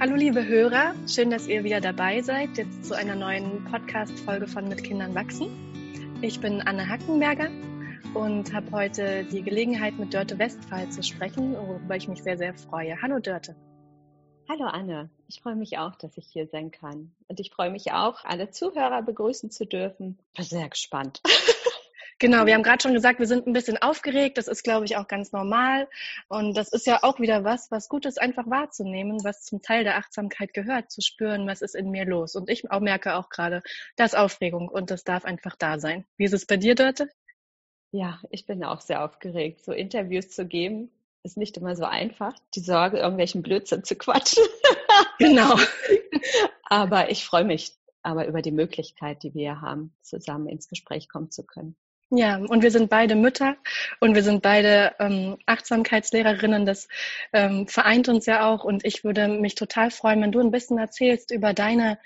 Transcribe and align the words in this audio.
Hallo 0.00 0.14
liebe 0.14 0.46
Hörer, 0.46 0.94
schön, 1.06 1.28
dass 1.28 1.46
ihr 1.46 1.62
wieder 1.62 1.78
dabei 1.78 2.22
seid, 2.22 2.56
jetzt 2.56 2.86
zu 2.86 2.96
einer 2.96 3.14
neuen 3.14 3.62
Podcast-Folge 3.66 4.48
von 4.48 4.66
Mit 4.66 4.82
Kindern 4.82 5.14
wachsen. 5.14 5.50
Ich 6.22 6.40
bin 6.40 6.62
Anne 6.62 6.88
Hackenberger 6.88 7.50
und 8.14 8.50
habe 8.54 8.70
heute 8.72 9.24
die 9.24 9.42
Gelegenheit, 9.42 9.98
mit 9.98 10.14
Dörte 10.14 10.38
Westphal 10.38 10.88
zu 10.88 11.02
sprechen, 11.02 11.54
worüber 11.54 11.96
ich 11.96 12.08
mich 12.08 12.22
sehr, 12.22 12.38
sehr 12.38 12.54
freue. 12.54 13.02
Hallo 13.02 13.18
Dörte. 13.18 13.54
Hallo 14.48 14.64
Anne, 14.64 15.10
ich 15.28 15.42
freue 15.42 15.54
mich 15.54 15.76
auch, 15.76 15.96
dass 15.96 16.16
ich 16.16 16.28
hier 16.32 16.46
sein 16.46 16.70
kann. 16.70 17.12
Und 17.28 17.38
ich 17.38 17.50
freue 17.50 17.70
mich 17.70 17.92
auch, 17.92 18.24
alle 18.24 18.50
Zuhörer 18.50 19.02
begrüßen 19.02 19.50
zu 19.50 19.66
dürfen. 19.66 20.18
Ich 20.32 20.38
bin 20.38 20.44
sehr 20.46 20.70
gespannt. 20.70 21.20
Genau, 22.20 22.44
wir 22.44 22.52
haben 22.52 22.62
gerade 22.62 22.82
schon 22.82 22.92
gesagt, 22.92 23.18
wir 23.18 23.26
sind 23.26 23.46
ein 23.46 23.54
bisschen 23.54 23.78
aufgeregt. 23.78 24.36
Das 24.36 24.46
ist, 24.46 24.62
glaube 24.62 24.84
ich, 24.84 24.98
auch 24.98 25.08
ganz 25.08 25.32
normal. 25.32 25.88
Und 26.28 26.54
das 26.54 26.68
ist 26.70 26.86
ja 26.86 27.02
auch 27.02 27.18
wieder 27.18 27.44
was, 27.44 27.70
was 27.70 27.88
gut 27.88 28.04
ist, 28.04 28.20
einfach 28.20 28.48
wahrzunehmen, 28.48 29.24
was 29.24 29.42
zum 29.42 29.62
Teil 29.62 29.84
der 29.84 29.96
Achtsamkeit 29.96 30.52
gehört, 30.52 30.90
zu 30.90 31.00
spüren, 31.00 31.46
was 31.46 31.62
ist 31.62 31.74
in 31.74 31.90
mir 31.90 32.04
los. 32.04 32.36
Und 32.36 32.50
ich 32.50 32.70
auch 32.70 32.80
merke 32.80 33.14
auch 33.14 33.30
gerade, 33.30 33.62
das 33.96 34.14
Aufregung 34.14 34.68
und 34.68 34.90
das 34.90 35.02
darf 35.02 35.24
einfach 35.24 35.56
da 35.56 35.78
sein. 35.78 36.04
Wie 36.18 36.24
ist 36.24 36.34
es 36.34 36.44
bei 36.44 36.58
dir, 36.58 36.74
Dörte? 36.74 37.08
Ja, 37.90 38.20
ich 38.28 38.44
bin 38.44 38.62
auch 38.64 38.82
sehr 38.82 39.02
aufgeregt. 39.02 39.64
So 39.64 39.72
Interviews 39.72 40.28
zu 40.28 40.46
geben, 40.46 40.90
ist 41.22 41.38
nicht 41.38 41.56
immer 41.56 41.74
so 41.74 41.84
einfach. 41.84 42.34
Die 42.54 42.60
Sorge, 42.60 42.98
irgendwelchen 42.98 43.42
Blödsinn 43.42 43.82
zu 43.82 43.96
quatschen. 43.96 44.44
Genau. 45.18 45.56
aber 46.64 47.10
ich 47.10 47.24
freue 47.24 47.44
mich 47.44 47.72
aber 48.02 48.26
über 48.26 48.42
die 48.42 48.52
Möglichkeit, 48.52 49.22
die 49.22 49.34
wir 49.34 49.60
haben, 49.60 49.94
zusammen 50.02 50.48
ins 50.48 50.68
Gespräch 50.68 51.08
kommen 51.08 51.30
zu 51.30 51.44
können. 51.44 51.76
Ja, 52.12 52.38
und 52.38 52.62
wir 52.62 52.72
sind 52.72 52.90
beide 52.90 53.14
Mütter 53.14 53.56
und 54.00 54.16
wir 54.16 54.24
sind 54.24 54.42
beide 54.42 54.94
ähm, 54.98 55.36
Achtsamkeitslehrerinnen. 55.46 56.66
Das 56.66 56.88
ähm, 57.32 57.68
vereint 57.68 58.08
uns 58.08 58.26
ja 58.26 58.48
auch. 58.48 58.64
Und 58.64 58.84
ich 58.84 59.04
würde 59.04 59.28
mich 59.28 59.54
total 59.54 59.92
freuen, 59.92 60.20
wenn 60.20 60.32
du 60.32 60.40
ein 60.40 60.50
bisschen 60.50 60.78
erzählst 60.78 61.30
über 61.30 61.54
deine 61.54 61.98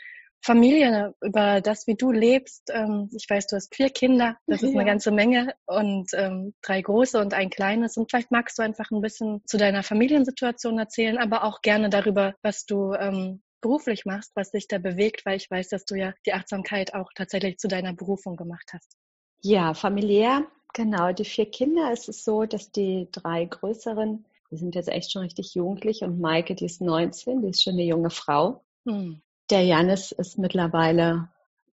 Familie, 0.45 1.15
über 1.23 1.62
das, 1.62 1.87
wie 1.87 1.95
du 1.95 2.12
lebst. 2.12 2.70
Ähm, 2.70 3.09
ich 3.17 3.28
weiß, 3.31 3.47
du 3.47 3.56
hast 3.56 3.75
vier 3.75 3.89
Kinder, 3.89 4.37
das 4.47 4.62
ist 4.62 4.75
ja. 4.75 4.81
eine 4.81 4.84
ganze 4.84 5.11
Menge 5.11 5.55
und 5.65 6.11
ähm, 6.12 6.53
drei 6.61 6.83
große 6.83 7.19
und 7.19 7.33
ein 7.33 7.48
kleines. 7.48 7.97
Und 7.97 8.11
vielleicht 8.11 8.31
magst 8.31 8.59
du 8.59 8.62
einfach 8.62 8.91
ein 8.91 9.00
bisschen 9.00 9.41
zu 9.47 9.56
deiner 9.56 9.83
Familiensituation 9.83 10.78
erzählen, 10.78 11.17
aber 11.17 11.45
auch 11.45 11.62
gerne 11.62 11.89
darüber, 11.89 12.34
was 12.43 12.67
du 12.67 12.93
ähm, 12.93 13.41
beruflich 13.62 14.05
machst, 14.05 14.33
was 14.34 14.50
dich 14.50 14.69
da 14.69 14.77
bewegt, 14.77 15.25
weil 15.25 15.39
ich 15.39 15.50
weiß, 15.50 15.71
dass 15.71 15.87
du 15.87 15.95
ja 15.95 16.12
die 16.27 16.34
Achtsamkeit 16.34 16.93
auch 16.93 17.11
tatsächlich 17.15 17.56
zu 17.56 17.69
deiner 17.69 17.95
Berufung 17.95 18.37
gemacht 18.37 18.71
hast. 18.75 18.98
Ja, 19.45 19.75
familiär, 19.75 20.47
genau. 20.73 21.12
Die 21.12 21.27
vier 21.27 21.50
Kinder 21.50 21.92
ist 21.92 22.09
es 22.09 22.25
so, 22.25 22.47
dass 22.47 22.73
die 22.73 23.09
drei 23.12 23.45
größeren, 23.45 24.25
die 24.50 24.56
sind 24.56 24.75
jetzt 24.75 24.89
echt 24.89 25.12
schon 25.12 25.20
richtig 25.20 25.55
jugendlich 25.55 26.00
und 26.00 26.19
Maike, 26.19 26.55
die 26.55 26.64
ist 26.64 26.81
19, 26.81 27.42
die 27.42 27.50
ist 27.50 27.62
schon 27.62 27.75
eine 27.75 27.84
junge 27.84 28.09
Frau. 28.09 28.65
Hm. 28.87 29.20
Der 29.50 29.61
Janis 29.61 30.12
ist 30.12 30.39
mittlerweile 30.39 31.28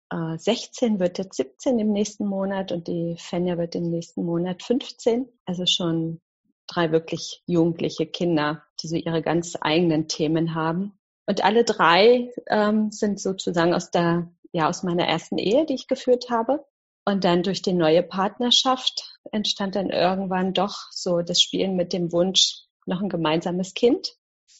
äh, 0.09 0.37
16, 0.37 1.01
wird 1.01 1.17
jetzt 1.17 1.35
17 1.35 1.77
im 1.77 1.91
nächsten 1.91 2.25
Monat 2.25 2.71
und 2.71 2.87
die 2.87 3.17
Fenja 3.19 3.57
wird 3.57 3.75
im 3.75 3.89
nächsten 3.89 4.23
Monat 4.23 4.63
15. 4.63 5.27
Also 5.45 5.65
schon 5.65 6.21
drei 6.67 6.93
wirklich 6.93 7.43
jugendliche 7.47 8.05
Kinder, 8.05 8.63
die 8.81 8.87
so 8.87 8.95
ihre 8.95 9.21
ganz 9.21 9.57
eigenen 9.59 10.07
Themen 10.07 10.55
haben. 10.55 10.97
Und 11.25 11.43
alle 11.43 11.65
drei 11.65 12.31
ähm, 12.47 12.91
sind 12.91 13.19
sozusagen 13.19 13.73
aus 13.73 13.91
der, 13.91 14.31
ja, 14.53 14.69
aus 14.69 14.83
meiner 14.83 15.05
ersten 15.05 15.37
Ehe, 15.37 15.65
die 15.65 15.75
ich 15.75 15.89
geführt 15.89 16.29
habe. 16.29 16.65
Und 17.07 17.23
dann 17.23 17.41
durch 17.41 17.61
die 17.61 17.71
neue 17.71 18.03
Partnerschaft 18.03 19.17
entstand 19.31 19.77
dann 19.77 19.91
irgendwann 19.91 20.51
doch 20.51 20.91
so 20.91 21.21
das 21.21 21.41
Spielen 21.41 21.77
mit 21.77 21.93
dem 21.93 22.11
Wunsch, 22.11 22.65
noch 22.85 23.01
ein 23.01 23.07
gemeinsames 23.07 23.73
Kind 23.73 24.17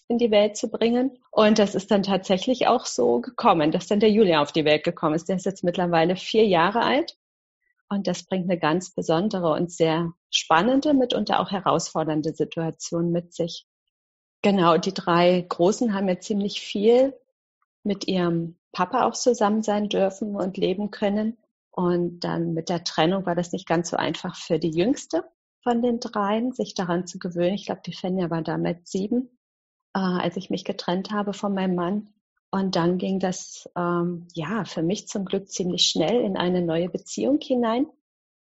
in 0.08 0.18
die 0.18 0.32
Welt 0.32 0.56
zu 0.56 0.70
bringen. 0.70 1.18
Und 1.30 1.60
das 1.60 1.76
ist 1.76 1.92
dann 1.92 2.04
tatsächlich 2.04 2.68
auch 2.68 2.86
so 2.86 3.20
gekommen, 3.20 3.74
dass 3.74 3.88
dann 3.88 4.00
der 4.00 4.12
Julia 4.12 4.42
auf 4.42 4.54
die 4.54 4.64
Welt 4.64 4.86
gekommen 4.86 5.16
ist. 5.16 5.28
Der 5.28 5.36
ist 5.36 5.46
jetzt 5.46 5.66
mittlerweile 5.66 6.16
vier 6.16 6.48
Jahre 6.48 6.84
alt. 6.84 7.18
Und 7.90 8.08
das 8.08 8.24
bringt 8.24 8.50
eine 8.50 8.58
ganz 8.58 8.96
besondere 8.96 9.52
und 9.52 9.70
sehr 9.70 10.14
spannende, 10.30 10.94
mitunter 10.94 11.42
auch 11.42 11.52
herausfordernde 11.52 12.34
Situation 12.34 13.12
mit 13.12 13.34
sich. 13.34 13.66
Genau, 14.42 14.78
die 14.78 14.94
drei 14.94 15.46
Großen 15.50 15.94
haben 15.94 16.08
ja 16.08 16.18
ziemlich 16.22 16.62
viel 16.62 17.14
mit 17.84 18.08
ihrem 18.08 18.58
Papa 18.72 19.06
auch 19.06 19.16
zusammen 19.16 19.64
sein 19.64 19.90
dürfen 19.90 20.34
und 20.38 20.56
leben 20.56 20.92
können. 20.92 21.38
Und 21.78 22.22
dann 22.22 22.56
mit 22.56 22.70
der 22.70 22.84
Trennung 22.84 23.28
war 23.28 23.36
das 23.36 23.52
nicht 23.52 23.68
ganz 23.68 23.92
so 23.92 23.98
einfach 23.98 24.36
für 24.36 24.58
die 24.58 24.72
Jüngste 24.72 25.24
von 25.62 25.84
den 25.84 26.00
dreien, 26.00 26.52
sich 26.52 26.74
daran 26.74 27.06
zu 27.06 27.20
gewöhnen. 27.20 27.54
Ich 27.54 27.68
glaube, 27.68 27.82
die 27.86 27.94
Fenja 27.94 28.32
war 28.32 28.42
damals 28.42 28.90
sieben, 28.90 29.30
äh, 29.94 30.00
als 30.00 30.38
ich 30.38 30.50
mich 30.50 30.66
getrennt 30.66 31.12
habe 31.12 31.34
von 31.34 31.54
meinem 31.54 31.76
Mann. 31.76 32.10
Und 32.50 32.76
dann 32.76 32.98
ging 32.98 33.20
das, 33.20 33.70
ähm, 33.78 34.28
ja, 34.34 34.66
für 34.66 34.82
mich 34.82 35.08
zum 35.08 35.26
Glück 35.26 35.50
ziemlich 35.50 35.84
schnell 35.84 36.22
in 36.22 36.36
eine 36.36 36.64
neue 36.64 36.90
Beziehung 36.90 37.38
hinein. 37.40 37.86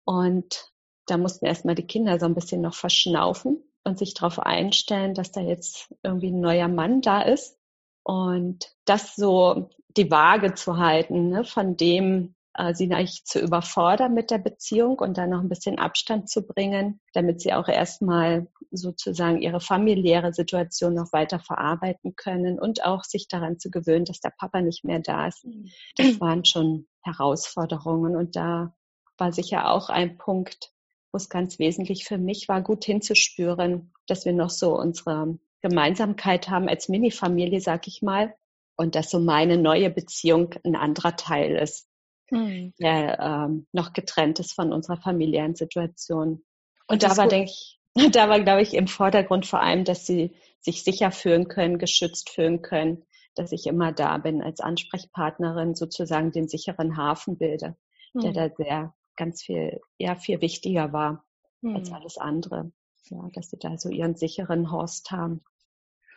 Und 0.06 0.72
da 1.06 1.18
mussten 1.18 1.48
erstmal 1.48 1.76
die 1.76 1.86
Kinder 1.86 2.22
so 2.22 2.28
ein 2.28 2.36
bisschen 2.36 2.62
noch 2.62 2.76
verschnaufen 2.76 3.62
und 3.84 4.00
sich 4.00 4.14
darauf 4.14 4.40
einstellen, 4.40 5.14
dass 5.14 5.34
da 5.34 5.42
jetzt 5.42 5.94
irgendwie 6.02 6.32
ein 6.32 6.40
neuer 6.40 6.70
Mann 6.70 7.02
da 7.02 7.24
ist. 7.24 7.60
Und 8.04 8.74
das 8.86 9.18
so 9.18 9.68
die 9.98 10.10
Waage 10.10 10.54
zu 10.54 10.78
halten 10.78 11.28
ne, 11.28 11.44
von 11.44 11.76
dem, 11.76 12.36
äh, 12.58 12.74
sie 12.74 12.88
nicht 12.88 13.28
zu 13.28 13.40
überfordern 13.40 14.14
mit 14.14 14.32
der 14.32 14.40
Beziehung 14.40 15.00
und 15.00 15.18
dann 15.18 15.30
noch 15.30 15.42
ein 15.42 15.50
bisschen 15.50 15.78
Abstand 15.78 16.30
zu 16.30 16.46
bringen, 16.46 17.00
damit 17.14 17.40
sie 17.40 17.54
auch 17.54 17.68
erstmal 17.68 18.48
sozusagen 18.72 19.42
ihre 19.42 19.62
familiäre 19.62 20.34
Situation 20.34 20.96
noch 20.96 21.14
weiter 21.14 21.40
verarbeiten 21.40 22.16
können 22.16 22.60
und 22.60 22.84
auch 22.84 23.04
sich 23.04 23.28
daran 23.28 23.60
zu 23.60 23.70
gewöhnen, 23.70 24.06
dass 24.06 24.20
der 24.20 24.34
Papa 24.38 24.62
nicht 24.62 24.84
mehr 24.84 25.00
da 25.00 25.28
ist. 25.28 25.46
Mhm. 25.46 25.70
Das 25.96 26.20
waren 26.20 26.46
schon 26.46 26.88
Herausforderungen 27.04 28.16
und 28.16 28.36
da 28.36 28.74
war 29.18 29.32
sicher 29.32 29.72
auch 29.72 29.90
ein 29.90 30.18
Punkt, 30.18 30.72
wo 31.12 31.18
es 31.18 31.30
ganz 31.30 31.60
wesentlich 31.60 32.06
für 32.06 32.18
mich 32.18 32.50
war, 32.50 32.62
gut 32.62 32.84
hinzuspüren, 32.84 33.94
dass 34.08 34.26
wir 34.26 34.34
noch 34.34 34.50
so 34.50 34.78
unsere 34.78 35.38
Gemeinsamkeit 35.62 36.50
haben 36.50 36.68
als 36.68 36.90
Minifamilie, 36.90 37.62
sag 37.62 37.88
ich 37.88 38.02
mal, 38.02 38.36
und 38.76 38.96
dass 38.96 39.10
so 39.10 39.20
meine 39.20 39.58
neue 39.58 39.90
Beziehung 39.90 40.54
ein 40.64 40.76
anderer 40.76 41.16
Teil 41.16 41.56
ist 41.56 41.88
hm. 42.30 42.74
der 42.80 43.20
ähm, 43.20 43.68
noch 43.72 43.94
getrennt 43.94 44.40
ist 44.40 44.54
von 44.54 44.74
unserer 44.74 44.98
familiären 44.98 45.56
Situation. 45.56 46.44
Und, 46.88 47.04
da 47.04 47.18
war, 47.18 47.28
denke 47.28 47.52
ich, 47.52 47.80
da 48.12 48.30
war, 48.30 48.40
glaube 48.40 48.62
ich, 48.62 48.74
im 48.74 48.88
Vordergrund 48.88 49.46
vor 49.46 49.62
allem, 49.62 49.84
dass 49.84 50.06
sie 50.06 50.36
sich 50.60 50.84
sicher 50.84 51.12
fühlen 51.12 51.48
können, 51.48 51.80
geschützt 51.80 52.30
fühlen 52.30 52.62
können, 52.62 53.04
dass 53.36 53.52
ich 53.52 53.68
immer 53.68 53.92
da 53.92 54.18
bin 54.18 54.42
als 54.42 54.60
Ansprechpartnerin, 54.60 55.76
sozusagen 55.76 56.32
den 56.32 56.48
sicheren 56.48 56.98
Hafen 56.98 57.38
bilde, 57.38 57.76
hm. 58.14 58.22
der 58.22 58.34
da 58.34 58.56
sehr 58.56 58.94
ganz 59.16 59.44
viel, 59.44 59.80
ja, 59.98 60.16
viel 60.16 60.42
wichtiger 60.42 60.94
war 60.94 61.26
hm. 61.62 61.76
als 61.76 61.92
alles 61.92 62.18
andere. 62.18 62.72
Ja, 63.10 63.30
dass 63.34 63.50
sie 63.50 63.58
da 63.58 63.78
so 63.78 63.90
ihren 63.90 64.16
sicheren 64.16 64.70
Horst 64.70 65.12
haben, 65.12 65.42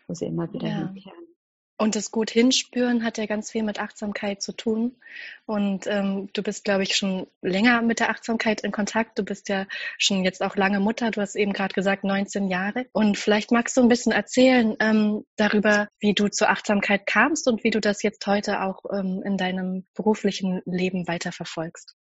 wo 0.09 0.15
sie 0.15 0.27
immer 0.27 0.53
wieder 0.53 0.67
ja. 0.67 0.89
hinkehren. 0.89 1.20
Und 1.81 1.97
das 1.97 2.11
gut 2.11 2.31
hinspüren 2.31 3.05
hat 3.05 3.17
ja 3.17 3.25
ganz 3.25 3.51
viel 3.51 3.63
mit 3.63 3.81
Achtsamkeit 3.81 4.43
zu 4.43 4.53
tun. 4.53 4.97
Und 5.47 5.87
ähm, 5.87 6.29
du 6.35 6.43
bist, 6.43 6.65
glaube 6.65 6.83
ich, 6.83 6.95
schon 6.95 7.27
länger 7.41 7.81
mit 7.81 8.01
der 8.01 8.11
Achtsamkeit 8.11 8.61
in 8.61 8.71
Kontakt. 8.71 9.19
Du 9.19 9.25
bist 9.25 9.49
ja 9.49 9.65
schon 9.97 10.23
jetzt 10.23 10.43
auch 10.43 10.57
lange 10.57 10.79
Mutter. 10.79 11.11
Du 11.11 11.23
hast 11.23 11.37
eben 11.37 11.55
gerade 11.55 11.73
gesagt, 11.73 12.05
19 12.05 12.49
Jahre. 12.49 12.85
Und 12.93 13.17
vielleicht 13.17 13.51
magst 13.51 13.79
du 13.79 13.81
ein 13.81 13.89
bisschen 13.89 14.13
erzählen 14.13 14.77
ähm, 14.79 15.25
darüber, 15.37 15.89
wie 16.01 16.13
du 16.13 16.29
zur 16.29 16.51
Achtsamkeit 16.51 17.07
kamst 17.07 17.49
und 17.49 17.65
wie 17.65 17.71
du 17.71 17.81
das 17.81 18.03
jetzt 18.03 18.27
heute 18.27 18.61
auch 18.61 18.85
ähm, 18.93 19.23
in 19.25 19.39
deinem 19.39 19.87
beruflichen 19.95 20.61
Leben 20.67 21.09
weiterverfolgst. 21.09 21.97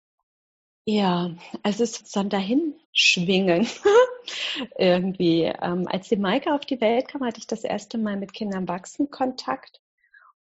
Ja, 0.89 1.31
es 1.63 1.81
ist 1.81 2.09
so 2.09 2.21
ein 2.21 2.29
Dahinschwingen. 2.29 3.67
Irgendwie. 4.77 5.43
Ähm, 5.43 5.85
als 5.85 6.07
die 6.07 6.15
Maike 6.15 6.53
auf 6.53 6.61
die 6.61 6.79
Welt 6.79 7.09
kam, 7.09 7.25
hatte 7.25 7.39
ich 7.39 7.47
das 7.47 7.65
erste 7.65 7.97
Mal 7.97 8.15
mit 8.15 8.31
Kindern 8.31 8.69
wachsen 8.69 9.11
Kontakt 9.11 9.81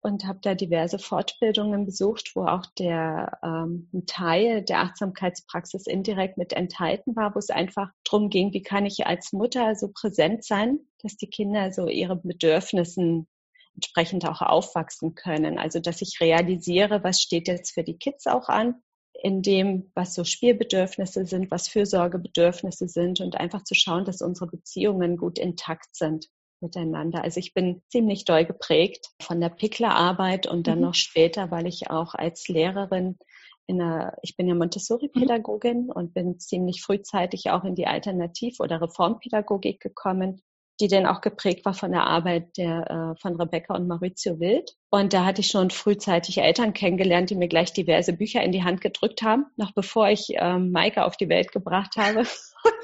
und 0.02 0.24
habe 0.24 0.38
da 0.40 0.54
diverse 0.54 1.00
Fortbildungen 1.00 1.84
besucht, 1.84 2.36
wo 2.36 2.46
auch 2.46 2.64
der 2.78 3.40
ähm, 3.42 3.90
Teil 4.06 4.62
der 4.62 4.82
Achtsamkeitspraxis 4.82 5.88
indirekt 5.88 6.38
mit 6.38 6.52
enthalten 6.52 7.16
war, 7.16 7.34
wo 7.34 7.40
es 7.40 7.50
einfach 7.50 7.90
darum 8.04 8.30
ging, 8.30 8.52
wie 8.52 8.62
kann 8.62 8.86
ich 8.86 9.04
als 9.04 9.32
Mutter 9.32 9.74
so 9.74 9.88
präsent 9.92 10.44
sein, 10.44 10.78
dass 11.02 11.16
die 11.16 11.28
Kinder 11.28 11.72
so 11.72 11.88
ihre 11.88 12.14
Bedürfnissen 12.14 13.26
entsprechend 13.74 14.24
auch 14.28 14.42
aufwachsen 14.42 15.16
können. 15.16 15.58
Also 15.58 15.80
dass 15.80 16.02
ich 16.02 16.20
realisiere, 16.20 17.02
was 17.02 17.20
steht 17.20 17.48
jetzt 17.48 17.74
für 17.74 17.82
die 17.82 17.98
Kids 17.98 18.28
auch 18.28 18.48
an 18.48 18.80
in 19.22 19.42
dem, 19.42 19.90
was 19.94 20.14
so 20.14 20.24
Spielbedürfnisse 20.24 21.24
sind, 21.26 21.50
was 21.50 21.68
Fürsorgebedürfnisse 21.68 22.88
sind 22.88 23.20
und 23.20 23.36
einfach 23.36 23.64
zu 23.64 23.74
schauen, 23.74 24.04
dass 24.04 24.22
unsere 24.22 24.48
Beziehungen 24.48 25.16
gut 25.16 25.38
intakt 25.38 25.94
sind 25.94 26.28
miteinander. 26.60 27.22
Also 27.22 27.40
ich 27.40 27.54
bin 27.54 27.82
ziemlich 27.88 28.24
doll 28.24 28.44
geprägt 28.44 29.10
von 29.20 29.40
der 29.40 29.50
Picklerarbeit 29.50 30.46
und 30.46 30.66
dann 30.66 30.78
mhm. 30.78 30.86
noch 30.86 30.94
später, 30.94 31.50
weil 31.50 31.66
ich 31.66 31.90
auch 31.90 32.14
als 32.14 32.48
Lehrerin 32.48 33.18
in 33.66 33.80
einer, 33.80 34.16
ich 34.22 34.36
bin 34.36 34.48
ja 34.48 34.54
Montessori-Pädagogin 34.54 35.84
mhm. 35.84 35.90
und 35.90 36.14
bin 36.14 36.38
ziemlich 36.38 36.82
frühzeitig 36.82 37.50
auch 37.50 37.64
in 37.64 37.74
die 37.74 37.86
Alternativ- 37.86 38.60
oder 38.60 38.80
Reformpädagogik 38.80 39.80
gekommen 39.80 40.42
die 40.80 40.88
dann 40.88 41.06
auch 41.06 41.20
geprägt 41.20 41.64
war 41.64 41.74
von 41.74 41.92
der 41.92 42.06
Arbeit 42.06 42.56
der, 42.56 43.14
äh, 43.16 43.20
von 43.20 43.40
Rebecca 43.40 43.74
und 43.74 43.88
Maurizio 43.88 44.38
Wild. 44.38 44.72
Und 44.90 45.12
da 45.12 45.24
hatte 45.24 45.40
ich 45.40 45.48
schon 45.48 45.70
frühzeitig 45.70 46.38
Eltern 46.38 46.72
kennengelernt, 46.72 47.30
die 47.30 47.34
mir 47.34 47.48
gleich 47.48 47.72
diverse 47.72 48.12
Bücher 48.12 48.42
in 48.42 48.52
die 48.52 48.62
Hand 48.62 48.80
gedrückt 48.80 49.22
haben, 49.22 49.46
noch 49.56 49.72
bevor 49.72 50.08
ich 50.08 50.28
ähm, 50.34 50.72
Maike 50.72 51.04
auf 51.04 51.16
die 51.16 51.28
Welt 51.28 51.52
gebracht 51.52 51.96
habe. 51.96 52.24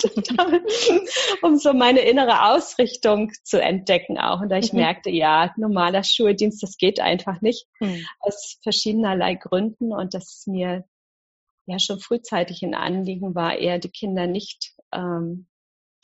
um 1.43 1.59
so 1.59 1.75
meine 1.75 2.01
innere 2.01 2.51
Ausrichtung 2.53 3.31
zu 3.45 3.61
entdecken 3.61 4.19
auch. 4.19 4.41
Und 4.41 4.49
da 4.49 4.59
ich 4.59 4.73
mhm. 4.73 4.81
merkte, 4.81 5.11
ja, 5.11 5.53
normaler 5.57 6.03
Schuldienst, 6.03 6.63
das 6.63 6.77
geht 6.79 7.01
einfach 7.01 7.41
nicht. 7.43 7.67
Mhm. 7.81 8.07
Aus 8.21 8.59
verschiedenerlei 8.63 9.35
Gründen. 9.35 9.93
Und 9.93 10.15
dass 10.15 10.45
mir 10.47 10.85
ja 11.67 11.79
schon 11.79 12.01
frühzeitig 12.01 12.63
ein 12.63 12.75
Anliegen 12.75 13.35
war, 13.35 13.57
eher 13.57 13.79
die 13.79 13.91
Kinder 13.91 14.27
nicht 14.27 14.75
ähm, 14.93 15.47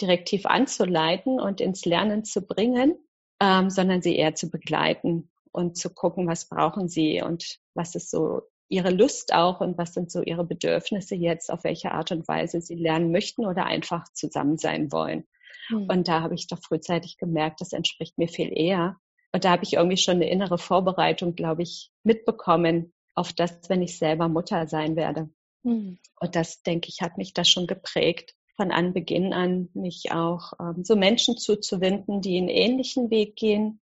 direktiv 0.00 0.46
anzuleiten 0.46 1.40
und 1.40 1.60
ins 1.60 1.84
Lernen 1.84 2.24
zu 2.24 2.46
bringen, 2.46 2.96
ähm, 3.40 3.70
sondern 3.70 4.02
sie 4.02 4.16
eher 4.16 4.34
zu 4.34 4.50
begleiten 4.50 5.30
und 5.52 5.76
zu 5.76 5.90
gucken, 5.90 6.26
was 6.26 6.48
brauchen 6.48 6.88
sie 6.88 7.22
und 7.22 7.58
was 7.74 7.94
ist 7.94 8.10
so 8.10 8.42
ihre 8.68 8.90
Lust 8.90 9.32
auch 9.32 9.60
und 9.60 9.78
was 9.78 9.94
sind 9.94 10.10
so 10.10 10.22
ihre 10.22 10.44
Bedürfnisse 10.44 11.14
jetzt, 11.14 11.50
auf 11.50 11.64
welche 11.64 11.92
Art 11.92 12.12
und 12.12 12.28
Weise 12.28 12.60
sie 12.60 12.74
lernen 12.74 13.10
möchten 13.10 13.46
oder 13.46 13.64
einfach 13.64 14.04
zusammen 14.12 14.58
sein 14.58 14.92
wollen. 14.92 15.26
Mhm. 15.70 15.88
Und 15.88 16.08
da 16.08 16.20
habe 16.20 16.34
ich 16.34 16.46
doch 16.48 16.58
frühzeitig 16.62 17.16
gemerkt, 17.16 17.60
das 17.60 17.72
entspricht 17.72 18.18
mir 18.18 18.28
viel 18.28 18.50
eher. 18.54 18.96
Und 19.32 19.44
da 19.44 19.50
habe 19.50 19.64
ich 19.64 19.74
irgendwie 19.74 19.96
schon 19.96 20.16
eine 20.16 20.30
innere 20.30 20.58
Vorbereitung, 20.58 21.34
glaube 21.34 21.62
ich, 21.62 21.90
mitbekommen 22.02 22.92
auf 23.14 23.32
das, 23.32 23.58
wenn 23.68 23.82
ich 23.82 23.98
selber 23.98 24.28
Mutter 24.28 24.66
sein 24.66 24.96
werde. 24.96 25.30
Mhm. 25.62 25.98
Und 26.20 26.36
das, 26.36 26.62
denke 26.62 26.88
ich, 26.88 27.00
hat 27.00 27.16
mich 27.18 27.32
da 27.32 27.44
schon 27.44 27.66
geprägt 27.66 28.34
von 28.58 28.72
Anbeginn 28.72 29.32
an, 29.32 29.68
mich 29.72 30.10
auch 30.10 30.52
ähm, 30.60 30.84
so 30.84 30.96
Menschen 30.96 31.38
zuzuwenden, 31.38 32.20
die 32.20 32.36
einen 32.36 32.48
ähnlichen 32.48 33.08
Weg 33.08 33.36
gehen, 33.36 33.80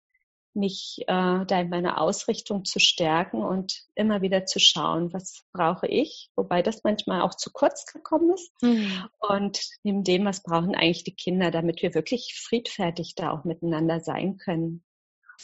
mich 0.52 0.98
äh, 1.06 1.46
da 1.46 1.60
in 1.60 1.68
meiner 1.68 2.00
Ausrichtung 2.00 2.64
zu 2.64 2.80
stärken 2.80 3.42
und 3.42 3.84
immer 3.94 4.20
wieder 4.20 4.46
zu 4.46 4.58
schauen, 4.58 5.12
was 5.12 5.44
brauche 5.52 5.86
ich, 5.86 6.30
wobei 6.34 6.60
das 6.62 6.82
manchmal 6.82 7.22
auch 7.22 7.34
zu 7.34 7.50
kurz 7.52 7.86
gekommen 7.86 8.34
ist. 8.34 8.50
Mhm. 8.62 9.04
Und 9.20 9.60
neben 9.84 10.02
dem, 10.02 10.24
was 10.24 10.42
brauchen 10.42 10.74
eigentlich 10.74 11.04
die 11.04 11.14
Kinder, 11.14 11.52
damit 11.52 11.80
wir 11.82 11.94
wirklich 11.94 12.34
friedfertig 12.36 13.14
da 13.14 13.30
auch 13.30 13.44
miteinander 13.44 14.00
sein 14.00 14.38
können. 14.38 14.82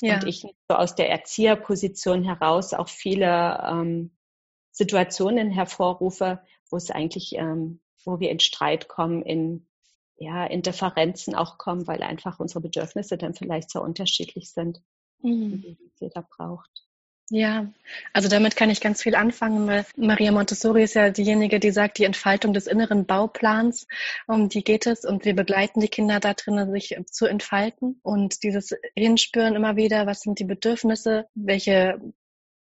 Ja. 0.00 0.15
Und 0.15 0.27
ich 0.27 0.43
so 0.69 0.75
aus 0.75 0.97
der 0.97 1.09
Erzieherposition 1.09 2.25
heraus 2.25 2.75
auch 2.75 2.88
viele 2.88 3.62
ähm, 3.65 4.17
Situationen 4.73 5.50
hervorrufe, 5.50 6.41
wo 6.69 6.77
es 6.77 6.91
eigentlich 6.91 7.35
ähm, 7.37 7.81
wo 8.05 8.20
wir 8.20 8.31
in 8.31 8.41
Streit 8.41 8.88
kommen, 8.88 9.23
in, 9.23 9.67
ja, 10.17 10.44
in 10.47 10.62
Differenzen 10.62 11.35
auch 11.35 11.58
kommen, 11.58 11.87
weil 11.87 12.02
einfach 12.02 12.41
unsere 12.41 12.61
Bedürfnisse 12.61 13.17
dann 13.17 13.35
vielleicht 13.35 13.70
so 13.70 13.82
unterschiedlich 13.82 14.52
sind, 14.52 14.82
mhm. 15.23 15.62
die 15.62 15.79
jeder 15.99 16.23
braucht. 16.23 16.85
Ja, 17.32 17.73
also 18.12 18.29
damit 18.29 18.56
kann 18.56 18.70
ich 18.70 18.81
ganz 18.81 19.05
viel 19.05 19.14
anfangen, 19.14 19.69
weil 19.69 19.87
Maria 19.97 20.32
Montessori 20.32 20.82
ist 20.82 20.94
ja 20.94 21.11
diejenige, 21.11 21.61
die 21.61 21.70
sagt, 21.70 21.99
die 21.99 22.05
Entfaltung 22.05 22.52
des 22.52 22.67
inneren 22.67 23.06
Bauplans, 23.06 23.87
um 24.26 24.49
die 24.49 24.64
geht 24.64 24.88
es 24.88 25.05
und 25.05 25.25
wir 25.25 25.37
begleiten 25.37 25.79
die 25.79 25.87
Kinder 25.87 26.19
da 26.19 26.35
drin, 26.35 26.73
sich 26.73 26.96
zu 27.08 27.26
entfalten 27.26 28.00
und 28.03 28.43
dieses 28.43 28.75
Hinspüren 28.96 29.55
immer 29.55 29.76
wieder, 29.76 30.08
was 30.08 30.23
sind 30.23 30.41
die 30.41 30.44
Bedürfnisse, 30.44 31.29
welche 31.37 32.00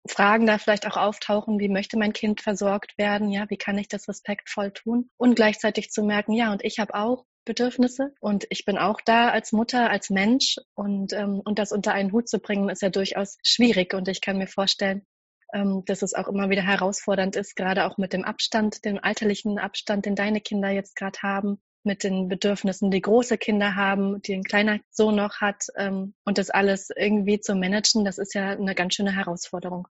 Fragen 0.09 0.45
da 0.45 0.57
vielleicht 0.57 0.87
auch 0.87 0.97
auftauchen, 0.97 1.59
wie 1.59 1.69
möchte 1.69 1.97
mein 1.97 2.13
Kind 2.13 2.41
versorgt 2.41 2.97
werden, 2.97 3.29
ja, 3.29 3.49
wie 3.49 3.57
kann 3.57 3.77
ich 3.77 3.87
das 3.87 4.07
respektvoll 4.07 4.71
tun 4.71 5.09
und 5.17 5.35
gleichzeitig 5.35 5.91
zu 5.91 6.03
merken, 6.03 6.33
ja, 6.33 6.51
und 6.51 6.63
ich 6.63 6.79
habe 6.79 6.95
auch 6.95 7.25
Bedürfnisse 7.45 8.13
und 8.19 8.45
ich 8.49 8.65
bin 8.65 8.77
auch 8.77 9.01
da 9.01 9.29
als 9.29 9.51
Mutter, 9.51 9.89
als 9.89 10.09
Mensch 10.09 10.57
und, 10.75 11.13
ähm, 11.13 11.41
und 11.43 11.57
das 11.57 11.71
unter 11.71 11.93
einen 11.93 12.11
Hut 12.11 12.27
zu 12.27 12.39
bringen, 12.39 12.69
ist 12.69 12.81
ja 12.81 12.89
durchaus 12.89 13.37
schwierig 13.43 13.93
und 13.93 14.07
ich 14.07 14.21
kann 14.21 14.37
mir 14.37 14.47
vorstellen, 14.47 15.05
ähm, 15.53 15.83
dass 15.85 16.01
es 16.01 16.13
auch 16.13 16.27
immer 16.27 16.49
wieder 16.49 16.61
herausfordernd 16.61 17.35
ist, 17.35 17.55
gerade 17.55 17.85
auch 17.85 17.97
mit 17.97 18.13
dem 18.13 18.23
Abstand, 18.23 18.85
dem 18.85 18.99
alterlichen 19.01 19.57
Abstand, 19.57 20.05
den 20.05 20.15
deine 20.15 20.41
Kinder 20.41 20.69
jetzt 20.69 20.95
gerade 20.95 21.19
haben, 21.23 21.59
mit 21.83 22.03
den 22.03 22.27
Bedürfnissen, 22.27 22.91
die 22.91 23.01
große 23.01 23.37
Kinder 23.37 23.75
haben, 23.75 24.21
die 24.21 24.33
ein 24.33 24.43
kleiner 24.43 24.79
Sohn 24.91 25.15
noch 25.15 25.41
hat 25.41 25.67
ähm, 25.75 26.13
und 26.25 26.37
das 26.37 26.49
alles 26.49 26.89
irgendwie 26.95 27.39
zu 27.39 27.55
managen, 27.55 28.05
das 28.05 28.17
ist 28.17 28.33
ja 28.33 28.49
eine 28.49 28.75
ganz 28.75 28.95
schöne 28.95 29.15
Herausforderung. 29.15 29.87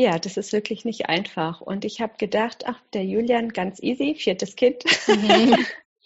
Ja, 0.00 0.18
das 0.18 0.38
ist 0.38 0.54
wirklich 0.54 0.86
nicht 0.86 1.10
einfach. 1.10 1.60
Und 1.60 1.84
ich 1.84 2.00
habe 2.00 2.14
gedacht, 2.16 2.64
ach, 2.66 2.80
der 2.94 3.04
Julian, 3.04 3.50
ganz 3.50 3.82
easy, 3.82 4.14
viertes 4.14 4.56
Kind. 4.56 4.82
Mhm. 5.06 5.54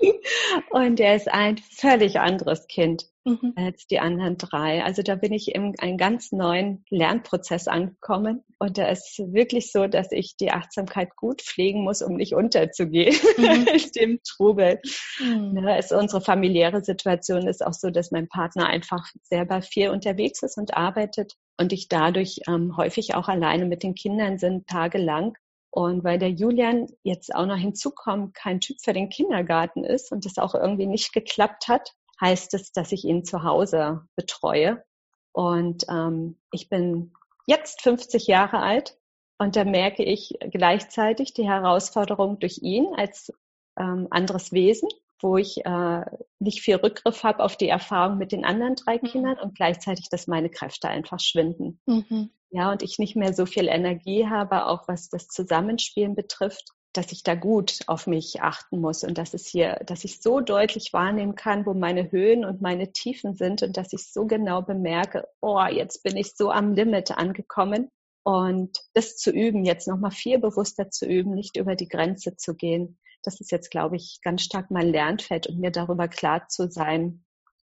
und 0.70 0.98
er 0.98 1.14
ist 1.14 1.28
ein 1.28 1.58
völlig 1.58 2.18
anderes 2.18 2.66
Kind 2.66 3.06
mhm. 3.24 3.52
als 3.54 3.86
die 3.86 4.00
anderen 4.00 4.36
drei. 4.36 4.82
Also 4.82 5.02
da 5.02 5.14
bin 5.14 5.32
ich 5.32 5.54
in 5.54 5.78
einen 5.78 5.96
ganz 5.96 6.32
neuen 6.32 6.84
Lernprozess 6.90 7.68
angekommen. 7.68 8.42
Und 8.58 8.78
da 8.78 8.88
ist 8.88 9.16
wirklich 9.32 9.70
so, 9.70 9.86
dass 9.86 10.10
ich 10.10 10.36
die 10.36 10.50
Achtsamkeit 10.50 11.14
gut 11.14 11.42
pflegen 11.42 11.84
muss, 11.84 12.02
um 12.02 12.16
nicht 12.16 12.34
unterzugehen 12.34 13.14
mhm. 13.38 13.44
in 13.72 13.90
dem 13.94 14.20
Trubel. 14.26 14.80
Mhm. 15.20 15.56
Ja, 15.62 15.76
ist 15.76 15.92
unsere 15.92 16.20
familiäre 16.20 16.82
Situation 16.82 17.46
ist 17.46 17.64
auch 17.64 17.74
so, 17.74 17.90
dass 17.90 18.10
mein 18.10 18.26
Partner 18.26 18.66
einfach 18.66 19.06
selber 19.22 19.62
viel 19.62 19.90
unterwegs 19.90 20.42
ist 20.42 20.58
und 20.58 20.76
arbeitet 20.76 21.34
und 21.58 21.72
ich 21.72 21.88
dadurch 21.88 22.40
ähm, 22.48 22.76
häufig 22.76 23.14
auch 23.14 23.28
alleine 23.28 23.64
mit 23.64 23.82
den 23.82 23.94
Kindern 23.94 24.38
sind, 24.38 24.66
tagelang. 24.66 25.36
Und 25.70 26.04
weil 26.04 26.18
der 26.18 26.30
Julian 26.30 26.86
jetzt 27.02 27.34
auch 27.34 27.46
noch 27.46 27.56
hinzukommt, 27.56 28.34
kein 28.34 28.60
Typ 28.60 28.76
für 28.80 28.92
den 28.92 29.08
Kindergarten 29.08 29.84
ist 29.84 30.12
und 30.12 30.24
das 30.24 30.38
auch 30.38 30.54
irgendwie 30.54 30.86
nicht 30.86 31.12
geklappt 31.12 31.68
hat, 31.68 31.92
heißt 32.20 32.54
es, 32.54 32.72
dass 32.72 32.92
ich 32.92 33.04
ihn 33.04 33.24
zu 33.24 33.42
Hause 33.42 34.02
betreue. 34.14 34.84
Und 35.32 35.84
ähm, 35.88 36.38
ich 36.52 36.68
bin 36.68 37.12
jetzt 37.46 37.82
50 37.82 38.28
Jahre 38.28 38.60
alt 38.60 38.96
und 39.38 39.56
da 39.56 39.64
merke 39.64 40.04
ich 40.04 40.38
gleichzeitig 40.52 41.34
die 41.34 41.48
Herausforderung 41.48 42.38
durch 42.38 42.58
ihn 42.62 42.86
als 42.96 43.32
ähm, 43.76 44.06
anderes 44.10 44.52
Wesen 44.52 44.88
wo 45.24 45.38
ich 45.38 45.64
äh, 45.64 46.04
nicht 46.38 46.60
viel 46.60 46.76
Rückgriff 46.76 47.24
habe 47.24 47.42
auf 47.42 47.56
die 47.56 47.68
Erfahrung 47.68 48.18
mit 48.18 48.30
den 48.30 48.44
anderen 48.44 48.74
drei 48.74 48.96
mhm. 48.96 49.06
Kindern 49.06 49.38
und 49.38 49.54
gleichzeitig, 49.54 50.10
dass 50.10 50.26
meine 50.26 50.50
Kräfte 50.50 50.88
einfach 50.88 51.18
schwinden. 51.18 51.80
Mhm. 51.86 52.30
Ja, 52.50 52.70
und 52.70 52.82
ich 52.82 52.98
nicht 52.98 53.16
mehr 53.16 53.32
so 53.32 53.46
viel 53.46 53.66
Energie 53.68 54.28
habe, 54.28 54.66
auch 54.66 54.86
was 54.86 55.08
das 55.08 55.26
Zusammenspielen 55.28 56.14
betrifft, 56.14 56.68
dass 56.92 57.10
ich 57.10 57.22
da 57.22 57.34
gut 57.34 57.80
auf 57.86 58.06
mich 58.06 58.42
achten 58.42 58.80
muss 58.80 59.02
und 59.02 59.16
dass 59.16 59.32
es 59.32 59.46
hier, 59.46 59.80
dass 59.86 60.04
ich 60.04 60.20
so 60.20 60.40
deutlich 60.40 60.92
wahrnehmen 60.92 61.34
kann, 61.34 61.64
wo 61.64 61.72
meine 61.72 62.12
Höhen 62.12 62.44
und 62.44 62.60
meine 62.60 62.92
Tiefen 62.92 63.34
sind 63.34 63.62
und 63.62 63.78
dass 63.78 63.94
ich 63.94 64.12
so 64.12 64.26
genau 64.26 64.60
bemerke, 64.60 65.26
oh, 65.40 65.64
jetzt 65.64 66.02
bin 66.02 66.18
ich 66.18 66.36
so 66.36 66.50
am 66.50 66.74
Limit 66.74 67.12
angekommen. 67.12 67.88
Und 68.24 68.78
das 68.94 69.16
zu 69.16 69.30
üben, 69.30 69.64
jetzt 69.64 69.86
nochmal 69.86 70.10
viel 70.10 70.38
bewusster 70.38 70.90
zu 70.90 71.06
üben, 71.06 71.34
nicht 71.34 71.56
über 71.56 71.76
die 71.76 71.88
Grenze 71.88 72.36
zu 72.36 72.54
gehen, 72.54 72.98
das 73.22 73.40
ist 73.40 73.50
jetzt, 73.50 73.70
glaube 73.70 73.96
ich, 73.96 74.20
ganz 74.22 74.42
stark 74.42 74.70
mein 74.70 74.88
Lernfeld 74.88 75.46
und 75.46 75.58
mir 75.58 75.70
darüber 75.70 76.08
klar 76.08 76.48
zu 76.48 76.70
sein, 76.70 77.24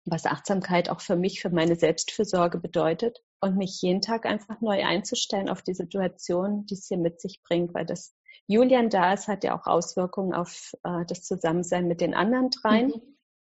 was 0.06 0.26
Achtsamkeit 0.26 0.90
auch 0.90 1.02
für 1.02 1.16
mich, 1.16 1.42
für 1.42 1.50
meine 1.50 1.76
Selbstfürsorge 1.76 2.60
bedeutet 2.60 3.24
und 3.42 3.58
mich 3.58 3.82
jeden 3.82 4.02
Tag 4.02 4.26
einfach 4.26 4.62
neu 4.62 4.84
einzustellen 4.84 5.50
auf 5.50 5.62
die 5.62 5.74
Situation, 5.74 6.66
die 6.68 6.76
es 6.76 6.88
hier 6.88 6.98
mit 6.98 7.20
sich 7.20 7.42
bringt, 7.44 7.74
weil 7.74 7.86
das 7.86 8.14
Julian 8.48 8.90
da 8.90 9.14
ist, 9.14 9.28
hat 9.28 9.44
ja 9.44 9.60
auch 9.60 9.66
Auswirkungen 9.66 10.34
auf 10.34 10.74
äh, 10.84 11.06
das 11.08 11.24
Zusammensein 11.24 11.88
mit 11.88 12.02
den 12.02 12.14
anderen 12.14 12.50
dreien. 12.52 12.88
Mhm. 12.88 13.02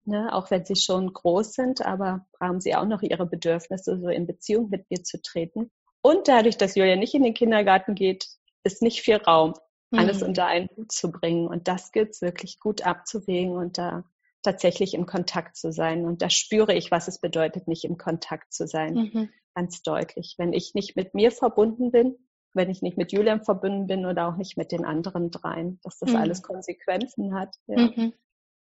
Ne, 0.06 0.34
auch 0.34 0.50
wenn 0.50 0.66
sie 0.66 0.78
schon 0.78 1.14
groß 1.14 1.54
sind, 1.54 1.86
aber 1.86 2.26
haben 2.40 2.62
sie 2.62 2.74
auch 2.74 2.88
noch 2.88 3.04
ihre 3.04 3.28
Bedürfnisse, 3.28 4.00
so 4.00 4.08
in 4.08 4.26
Beziehung 4.26 4.70
mit 4.70 4.90
mir 4.90 5.04
zu 5.04 5.22
treten. 5.22 5.70
Und 6.02 6.28
dadurch, 6.28 6.58
dass 6.58 6.76
Julian 6.76 7.00
nicht 7.00 7.14
in 7.14 7.24
den 7.24 7.34
Kindergarten 7.34 7.96
geht, 7.96 8.28
ist 8.64 8.82
nicht 8.82 9.02
viel 9.02 9.18
Raum 9.18 9.54
alles 9.92 10.22
mhm. 10.22 10.28
unter 10.28 10.46
einen 10.46 10.70
Hut 10.76 10.92
zu 10.92 11.12
bringen. 11.12 11.48
Und 11.48 11.68
das 11.68 11.92
gilt 11.92 12.12
es 12.12 12.22
wirklich 12.22 12.60
gut 12.60 12.86
abzuwägen 12.86 13.56
und 13.56 13.78
da 13.78 14.04
tatsächlich 14.44 14.94
im 14.94 15.06
Kontakt 15.06 15.58
zu 15.58 15.72
sein. 15.72 16.06
Und 16.06 16.22
da 16.22 16.30
spüre 16.30 16.74
ich, 16.74 16.92
was 16.92 17.08
es 17.08 17.20
bedeutet, 17.20 17.68
nicht 17.68 17.84
im 17.86 17.98
Kontakt 17.98 18.54
zu 18.54 18.68
sein. 18.68 18.94
Mhm. 18.94 19.30
Ganz 19.56 19.82
deutlich. 19.82 20.36
Wenn 20.38 20.54
ich 20.54 20.74
nicht 20.76 20.96
mit 20.96 21.14
mir 21.14 21.32
verbunden 21.32 21.92
bin, 21.92 22.16
wenn 22.54 22.70
ich 22.70 22.82
nicht 22.82 22.98
mit 22.98 23.12
Julian 23.12 23.44
verbunden 23.44 23.88
bin 23.88 24.06
oder 24.06 24.28
auch 24.28 24.38
nicht 24.38 24.58
mit 24.58 24.72
den 24.72 24.86
anderen 24.86 25.32
dreien, 25.32 25.80
dass 25.84 26.00
das 26.00 26.12
mhm. 26.12 26.18
alles 26.18 26.42
Konsequenzen 26.42 27.36
hat. 27.36 27.56
Ja. 27.68 27.88
Mhm. 27.88 28.14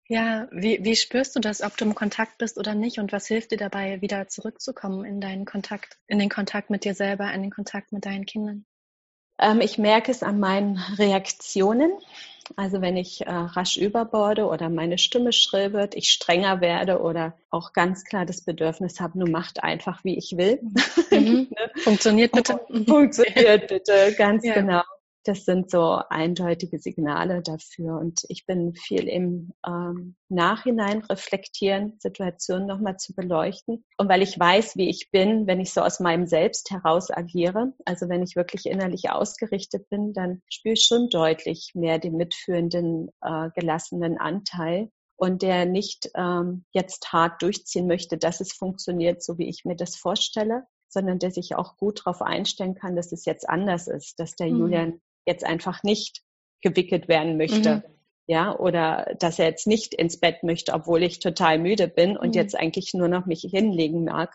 Ja, 0.07 0.49
wie, 0.51 0.85
wie 0.85 0.97
spürst 0.97 1.35
du 1.35 1.41
das, 1.41 1.63
ob 1.63 1.77
du 1.79 1.87
im 1.87 1.95
Kontakt 1.95 2.37
bist 2.39 2.59
oder 2.59 2.75
nicht? 2.75 2.99
Und 2.99 3.13
was 3.13 3.27
hilft 3.27 3.53
dir 3.53 3.57
dabei, 3.57 4.03
wieder 4.03 4.29
zurückzukommen 4.29 5.05
in 5.05 5.21
deinen 5.21 5.47
Kontakt, 5.47 5.99
in 6.07 6.19
den 6.19 6.29
Kontakt 6.29 6.69
mit 6.69 6.85
dir 6.85 6.95
selber, 6.95 7.33
in 7.33 7.43
den 7.43 7.51
Kontakt 7.51 7.91
mit 7.93 8.05
deinen 8.05 8.27
Kindern? 8.27 8.67
Ähm, 9.39 9.61
ich 9.61 9.79
merke 9.79 10.11
es 10.11 10.23
an 10.23 10.39
meinen 10.41 10.77
Reaktionen. 10.99 11.93
Also 12.57 12.83
wenn 12.83 12.99
ich 12.99 13.27
äh, 13.27 13.31
rasch 13.31 13.79
überborde 13.79 14.47
oder 14.47 14.69
meine 14.69 14.99
Stimme 14.99 15.33
schrill 15.33 15.73
wird, 15.73 15.95
ich 15.95 16.11
strenger 16.11 16.61
werde 16.61 17.01
oder 17.01 17.35
auch 17.49 17.73
ganz 17.73 18.05
klar 18.05 18.27
das 18.27 18.43
Bedürfnis 18.43 19.01
habe, 19.01 19.19
nur 19.19 19.31
macht 19.31 19.65
einfach, 19.65 20.05
wie 20.05 20.19
ich 20.19 20.37
will. 20.37 20.61
Mhm. 21.11 21.49
ne? 21.51 21.83
Funktioniert 21.83 22.33
bitte. 22.33 22.61
Funktioniert 22.87 23.69
bitte, 23.69 24.15
ganz 24.19 24.45
ja. 24.45 24.53
genau. 24.53 24.83
Das 25.25 25.45
sind 25.45 25.71
so 25.71 26.01
eindeutige 26.11 26.79
Signale 26.79 27.43
dafür. 27.43 27.99
Und 27.99 28.25
ich 28.29 28.47
bin 28.47 28.75
viel 28.75 29.09
im 29.09 29.53
ähm, 29.67 30.17
Nachhinein 30.29 31.03
reflektieren, 31.03 31.95
Situationen 31.99 32.67
nochmal 32.67 32.99
zu 32.99 33.15
beleuchten. 33.15 33.85
Und 33.97 34.09
weil 34.09 34.23
ich 34.23 34.39
weiß, 34.39 34.77
wie 34.77 34.89
ich 34.89 35.11
bin, 35.11 35.47
wenn 35.47 35.61
ich 35.61 35.73
so 35.73 35.81
aus 35.81 35.99
meinem 35.99 36.27
Selbst 36.27 36.71
heraus 36.71 37.11
agiere, 37.11 37.73
also 37.85 38.09
wenn 38.09 38.23
ich 38.23 38.37
wirklich 38.37 38.67
innerlich 38.67 39.11
ausgerichtet 39.11 39.89
bin, 39.89 40.13
dann 40.13 40.43
spüre 40.49 40.75
ich 40.75 40.85
schon 40.87 41.09
deutlich 41.09 41.73
mehr 41.75 41.99
den 41.99 42.17
mitführenden, 42.17 43.11
äh, 43.23 43.49
gelassenen 43.55 44.19
Anteil 44.19 44.91
und 45.17 45.43
der 45.43 45.65
nicht 45.65 46.11
ähm, 46.15 46.65
jetzt 46.73 47.13
hart 47.13 47.41
durchziehen 47.43 47.87
möchte, 47.87 48.19
dass 48.19 48.41
es 48.41 48.53
funktioniert, 48.53 49.23
so 49.23 49.39
wie 49.39 49.49
ich 49.49 49.65
mir 49.65 49.77
das 49.77 49.97
vorstelle, 49.97 50.65
sondern 50.89 51.19
der 51.19 51.31
sich 51.31 51.57
auch 51.57 51.77
gut 51.77 52.01
darauf 52.01 52.23
einstellen 52.23 52.75
kann, 52.75 52.97
dass 52.97 53.13
es 53.13 53.25
jetzt 53.25 53.49
anders 53.49 53.89
ist, 53.89 54.19
dass 54.19 54.35
der 54.37 54.49
mhm. 54.49 54.59
Julian 54.59 55.01
jetzt 55.27 55.45
einfach 55.45 55.83
nicht 55.83 56.23
gewickelt 56.63 57.09
werden 57.09 57.37
möchte. 57.37 57.77
Mhm. 57.77 57.83
Ja, 58.27 58.59
oder 58.59 59.15
dass 59.19 59.39
er 59.39 59.47
jetzt 59.47 59.67
nicht 59.67 59.93
ins 59.93 60.19
Bett 60.19 60.43
möchte, 60.43 60.73
obwohl 60.73 61.03
ich 61.03 61.19
total 61.19 61.59
müde 61.59 61.89
bin 61.89 62.17
und 62.17 62.29
mhm. 62.29 62.35
jetzt 62.35 62.57
eigentlich 62.57 62.95
nur 62.95 63.09
noch 63.09 63.27
mich 63.27 63.43
hinlegen 63.43 64.05
mag. 64.05 64.35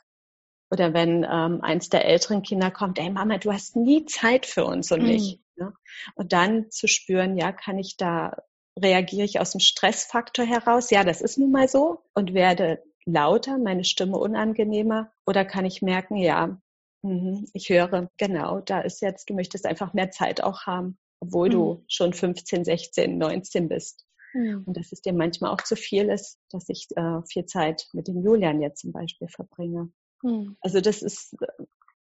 Oder 0.71 0.93
wenn 0.93 1.23
ähm, 1.23 1.61
eins 1.61 1.89
der 1.89 2.05
älteren 2.05 2.43
Kinder 2.43 2.69
kommt, 2.69 2.99
ey 2.99 3.09
Mama, 3.09 3.39
du 3.39 3.51
hast 3.51 3.75
nie 3.75 4.05
Zeit 4.05 4.45
für 4.45 4.65
uns 4.65 4.91
und 4.91 5.01
mich. 5.01 5.39
Mhm. 5.55 5.63
Ja? 5.63 5.73
Und 6.15 6.33
dann 6.33 6.69
zu 6.69 6.87
spüren, 6.87 7.35
ja, 7.35 7.51
kann 7.51 7.79
ich 7.79 7.97
da, 7.97 8.37
reagiere 8.79 9.25
ich 9.25 9.39
aus 9.39 9.51
dem 9.51 9.59
Stressfaktor 9.59 10.45
heraus? 10.45 10.91
Ja, 10.91 11.03
das 11.03 11.21
ist 11.21 11.39
nun 11.39 11.51
mal 11.51 11.67
so 11.67 12.03
und 12.13 12.35
werde 12.35 12.83
lauter, 13.05 13.57
meine 13.57 13.83
Stimme 13.83 14.17
unangenehmer? 14.17 15.11
Oder 15.25 15.45
kann 15.45 15.65
ich 15.65 15.81
merken, 15.81 16.17
ja, 16.17 16.61
Mhm, 17.01 17.45
ich 17.53 17.69
höre, 17.69 18.09
genau, 18.17 18.59
da 18.61 18.81
ist 18.81 19.01
jetzt, 19.01 19.29
du 19.29 19.33
möchtest 19.33 19.65
einfach 19.65 19.93
mehr 19.93 20.11
Zeit 20.11 20.43
auch 20.43 20.65
haben, 20.65 20.97
obwohl 21.19 21.47
mhm. 21.49 21.53
du 21.53 21.85
schon 21.87 22.13
15, 22.13 22.65
16, 22.65 23.17
19 23.17 23.69
bist. 23.69 24.05
Mhm. 24.33 24.63
Und 24.65 24.77
dass 24.77 24.91
es 24.91 25.01
dir 25.01 25.13
manchmal 25.13 25.51
auch 25.51 25.61
zu 25.61 25.75
viel 25.75 26.09
ist, 26.09 26.39
dass 26.51 26.67
ich 26.69 26.87
äh, 26.95 27.21
viel 27.31 27.45
Zeit 27.45 27.87
mit 27.93 28.07
dem 28.07 28.21
Julian 28.23 28.61
jetzt 28.61 28.81
zum 28.81 28.91
Beispiel 28.91 29.27
verbringe. 29.27 29.91
Mhm. 30.21 30.57
Also 30.61 30.81
das 30.81 31.01
ist, 31.01 31.35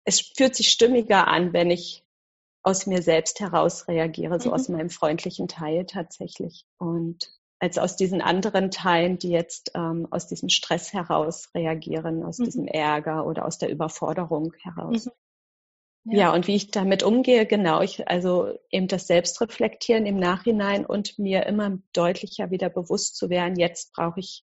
es 0.05 0.21
fühlt 0.37 0.55
sich 0.55 0.69
stimmiger 0.69 1.29
an, 1.29 1.53
wenn 1.53 1.71
ich 1.71 2.05
aus 2.65 2.87
mir 2.87 3.03
selbst 3.03 3.41
heraus 3.41 3.89
reagiere, 3.89 4.41
so 4.41 4.53
aus 4.53 4.69
mhm. 4.69 4.77
meinem 4.77 4.91
freundlichen 4.91 5.49
Teil 5.49 5.87
tatsächlich. 5.87 6.67
Und 6.79 7.33
als 7.63 7.79
aus 7.79 7.95
diesen 7.95 8.21
anderen 8.21 8.73
Teilen, 8.73 9.19
die 9.19 9.31
jetzt 9.31 9.71
ähm, 9.77 10.09
aus 10.11 10.27
diesem 10.27 10.49
Stress 10.49 10.93
heraus 10.93 11.49
reagieren, 11.55 12.25
aus 12.25 12.39
mhm. 12.39 12.45
diesem 12.45 12.67
Ärger 12.67 13.25
oder 13.25 13.47
aus 13.47 13.57
der 13.57 13.71
Überforderung 13.71 14.53
heraus. 14.63 15.07
Mhm. 15.07 16.13
Ja. 16.13 16.19
ja. 16.19 16.35
und 16.35 16.49
wie 16.49 16.57
ich 16.57 16.73
damit 16.73 17.05
umgehe, 17.05 17.47
genau, 17.47 17.81
ich, 17.81 18.09
also 18.09 18.53
eben 18.73 18.89
das 18.89 19.07
Selbstreflektieren 19.07 20.07
im 20.07 20.17
Nachhinein 20.17 20.85
und 20.85 21.21
mir 21.21 21.47
immer 21.47 21.79
deutlicher 21.93 22.51
wieder 22.51 22.69
bewusst 22.69 23.15
zu 23.15 23.31
werden, 23.31 23.57
jetzt 23.57 23.93
brauche 23.93 24.19
ich 24.19 24.43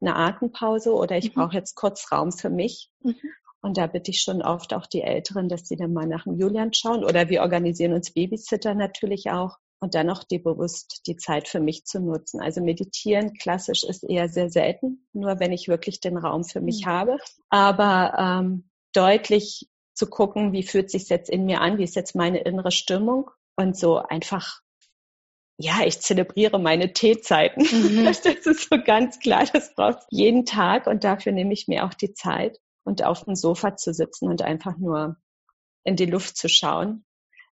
eine 0.00 0.16
Atempause 0.16 0.92
oder 0.92 1.16
ich 1.16 1.36
mhm. 1.36 1.40
brauche 1.40 1.54
jetzt 1.54 1.76
kurz 1.76 2.10
Raum 2.10 2.32
für 2.32 2.50
mich. 2.50 2.90
Mhm. 2.98 3.14
Und 3.60 3.76
da 3.76 3.86
bitte 3.86 4.10
ich 4.10 4.22
schon 4.22 4.42
oft 4.42 4.74
auch 4.74 4.86
die 4.86 5.02
Älteren, 5.02 5.48
dass 5.48 5.68
sie 5.68 5.76
dann 5.76 5.92
mal 5.92 6.08
nach 6.08 6.24
dem 6.24 6.34
Julian 6.34 6.72
schauen. 6.72 7.04
Oder 7.04 7.28
wir 7.28 7.42
organisieren 7.42 7.92
uns 7.92 8.12
Babysitter 8.12 8.74
natürlich 8.74 9.30
auch, 9.30 9.56
und 9.80 9.94
dann 9.94 10.06
noch 10.06 10.24
die 10.24 10.38
bewusst 10.38 11.02
die 11.06 11.16
Zeit 11.16 11.48
für 11.48 11.60
mich 11.60 11.84
zu 11.84 12.00
nutzen. 12.00 12.40
Also 12.40 12.62
meditieren 12.62 13.34
klassisch 13.34 13.84
ist 13.84 14.04
eher 14.04 14.28
sehr 14.28 14.50
selten, 14.50 15.06
nur 15.12 15.38
wenn 15.38 15.52
ich 15.52 15.68
wirklich 15.68 16.00
den 16.00 16.16
Raum 16.16 16.44
für 16.44 16.60
mich 16.60 16.86
mhm. 16.86 16.90
habe. 16.90 17.18
Aber 17.50 18.14
ähm, 18.18 18.70
deutlich 18.92 19.68
zu 19.94 20.08
gucken, 20.08 20.52
wie 20.52 20.62
fühlt 20.62 20.90
sich 20.90 21.08
jetzt 21.08 21.30
in 21.30 21.44
mir 21.44 21.60
an, 21.60 21.78
wie 21.78 21.84
ist 21.84 21.96
jetzt 21.96 22.14
meine 22.14 22.38
innere 22.38 22.70
Stimmung 22.70 23.30
und 23.56 23.76
so 23.76 23.98
einfach 23.98 24.60
ja, 25.58 25.86
ich 25.86 26.00
zelebriere 26.00 26.58
meine 26.58 26.92
Teezeiten. 26.92 27.62
Mhm. 27.62 28.04
Das 28.04 28.24
ist 28.24 28.68
so 28.68 28.76
ganz 28.82 29.18
klar, 29.18 29.46
das 29.50 29.74
braucht 29.74 30.06
jeden 30.10 30.44
Tag 30.44 30.86
und 30.86 31.02
dafür 31.02 31.32
nehme 31.32 31.54
ich 31.54 31.66
mir 31.66 31.84
auch 31.84 31.94
die 31.94 32.12
Zeit 32.12 32.58
und 32.84 33.02
auf 33.02 33.24
dem 33.24 33.34
Sofa 33.34 33.76
zu 33.76 33.94
sitzen 33.94 34.28
und 34.28 34.42
einfach 34.42 34.76
nur 34.76 35.16
in 35.84 35.96
die 35.96 36.06
Luft 36.06 36.36
zu 36.36 36.48
schauen 36.48 37.06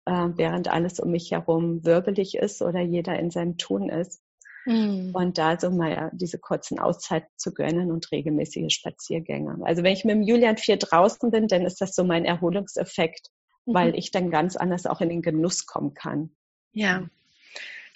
äh, 0.08 0.36
während 0.36 0.68
alles 0.68 1.00
um 1.00 1.10
mich 1.10 1.30
herum 1.30 1.84
wirbelig 1.84 2.34
ist 2.34 2.62
oder 2.62 2.80
jeder 2.80 3.18
in 3.18 3.30
seinem 3.30 3.58
Tun 3.58 3.90
ist. 3.90 4.22
Mhm. 4.64 5.10
Und 5.12 5.36
da 5.36 5.58
so 5.60 5.70
mal 5.70 6.10
diese 6.14 6.38
kurzen 6.38 6.78
Auszeiten 6.78 7.28
zu 7.36 7.52
gönnen 7.52 7.92
und 7.92 8.10
regelmäßige 8.10 8.72
Spaziergänge. 8.72 9.58
Also 9.62 9.82
wenn 9.82 9.92
ich 9.92 10.04
mit 10.04 10.14
dem 10.14 10.22
Julian 10.22 10.56
viel 10.56 10.78
draußen 10.78 11.30
bin, 11.30 11.46
dann 11.46 11.66
ist 11.66 11.80
das 11.80 11.94
so 11.94 12.04
mein 12.04 12.24
Erholungseffekt, 12.24 13.28
mhm. 13.66 13.74
weil 13.74 13.98
ich 13.98 14.10
dann 14.10 14.30
ganz 14.30 14.56
anders 14.56 14.86
auch 14.86 15.02
in 15.02 15.10
den 15.10 15.22
Genuss 15.22 15.66
kommen 15.66 15.92
kann. 15.92 16.30
Ja, 16.72 17.06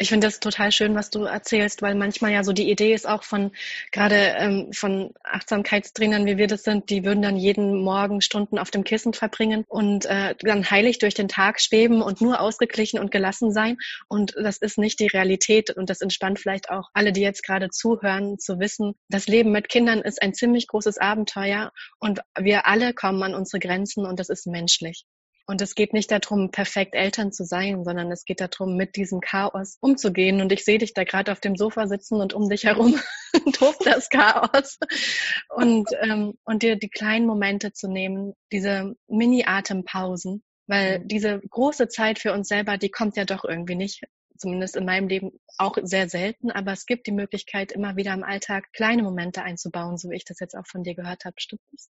ich 0.03 0.09
finde 0.09 0.27
das 0.27 0.41
total 0.41 0.73
schön, 0.73 0.97
was 0.97 1.11
du 1.11 1.25
erzählst, 1.25 1.81
weil 1.81 1.95
manchmal 1.95 2.33
ja 2.33 2.43
so 2.43 2.53
die 2.53 2.69
Idee 2.69 2.93
ist 2.93 3.09
auch 3.09 3.23
von 3.23 3.53
gerade 3.93 4.17
ähm, 4.37 4.73
von 4.73 5.15
Achtsamkeitstrainern, 5.23 6.27
wie 6.27 6.39
wir 6.39 6.49
das 6.49 6.65
sind, 6.65 6.91
die 6.91 7.05
würden 7.05 7.23
dann 7.23 7.37
jeden 7.37 7.81
Morgen 7.83 8.21
Stunden 8.21 8.59
auf 8.59 8.73
dem 8.73 8.83
Kissen 8.83 9.15
verbringen 9.15 9.65
und 9.69 10.05
äh, 10.07 10.35
dann 10.41 10.69
heilig 10.69 10.99
durch 10.99 11.15
den 11.15 11.29
Tag 11.29 11.61
schweben 11.61 12.03
und 12.03 12.21
nur 12.21 12.41
ausgeglichen 12.41 12.99
und 12.99 13.13
gelassen 13.13 13.53
sein. 13.53 13.79
Und 14.09 14.35
das 14.35 14.59
ist 14.59 14.77
nicht 14.77 14.99
die 14.99 15.07
Realität 15.07 15.71
und 15.71 15.89
das 15.89 16.01
entspannt 16.01 16.41
vielleicht 16.41 16.69
auch 16.69 16.91
alle, 16.95 17.13
die 17.13 17.23
jetzt 17.23 17.45
gerade 17.45 17.71
zuhören, 17.71 18.41
zu 18.41 18.59
wissen, 18.59 18.95
das 19.09 19.29
Leben 19.29 19.53
mit 19.53 19.69
Kindern 19.69 20.01
ist 20.01 20.21
ein 20.21 20.35
ziemlich 20.35 20.67
großes 20.67 20.99
Abenteuer 20.99 21.71
und 22.01 22.21
wir 22.37 22.67
alle 22.67 22.93
kommen 22.93 23.23
an 23.23 23.37
unsere 23.37 23.61
Grenzen 23.61 24.05
und 24.05 24.19
das 24.19 24.31
ist 24.31 24.49
menschlich. 24.49 25.05
Und 25.47 25.61
es 25.61 25.75
geht 25.75 25.93
nicht 25.93 26.11
darum, 26.11 26.51
perfekt 26.51 26.95
Eltern 26.95 27.33
zu 27.33 27.45
sein, 27.45 27.85
sondern 27.85 28.11
es 28.13 28.25
geht 28.25 28.41
darum, 28.41 28.77
mit 28.77 28.97
diesem 28.97 29.21
Chaos 29.21 29.77
umzugehen. 29.81 30.41
Und 30.41 30.53
ich 30.53 30.65
sehe 30.65 30.79
dich 30.79 30.95
da 30.95 31.05
gerade 31.05 31.33
auf 31.33 31.41
dem 31.41 31.57
Sofa 31.57 31.87
sitzen 31.87 32.21
und 32.21 32.33
um 32.33 32.49
dich 32.49 32.65
herum 32.65 32.99
tobt 33.53 33.85
das 33.85 34.09
Chaos. 34.09 34.79
Und, 35.49 35.89
ähm, 36.01 36.35
und 36.45 36.63
dir 36.63 36.77
die 36.77 36.91
kleinen 36.91 37.27
Momente 37.27 37.73
zu 37.73 37.89
nehmen, 37.89 38.35
diese 38.53 38.95
Mini-Atempausen, 39.09 40.43
weil 40.67 41.01
mhm. 41.01 41.09
diese 41.09 41.41
große 41.51 41.89
Zeit 41.89 42.19
für 42.19 42.33
uns 42.33 42.49
selber, 42.49 42.79
die 42.79 42.91
kommt 42.91 43.17
ja 43.17 43.25
doch 43.25 43.45
irgendwie 43.45 43.77
nicht. 43.77 44.03
Zumindest 44.37 44.77
in 44.77 44.85
meinem 44.85 45.07
Leben 45.07 45.31
auch 45.57 45.77
sehr 45.83 46.09
selten, 46.09 46.51
aber 46.51 46.73
es 46.73 46.87
gibt 46.87 47.07
die 47.07 47.13
Möglichkeit, 47.13 47.71
immer 47.71 47.97
wieder 47.97 48.13
im 48.13 48.25
Alltag 48.25 48.73
kleine 48.73 49.05
Momente 49.05 49.43
einzubauen, 49.43 49.99
so 49.99 50.11
wie 50.11 50.17
ich 50.17 50.25
das 50.25 50.41
jetzt 50.41 50.57
auch 50.57 50.67
von 50.67 50.83
dir 50.83 50.97
gehört 50.97 51.25
habe. 51.25 51.37
Stimmt 51.39 51.63
das? 51.71 51.89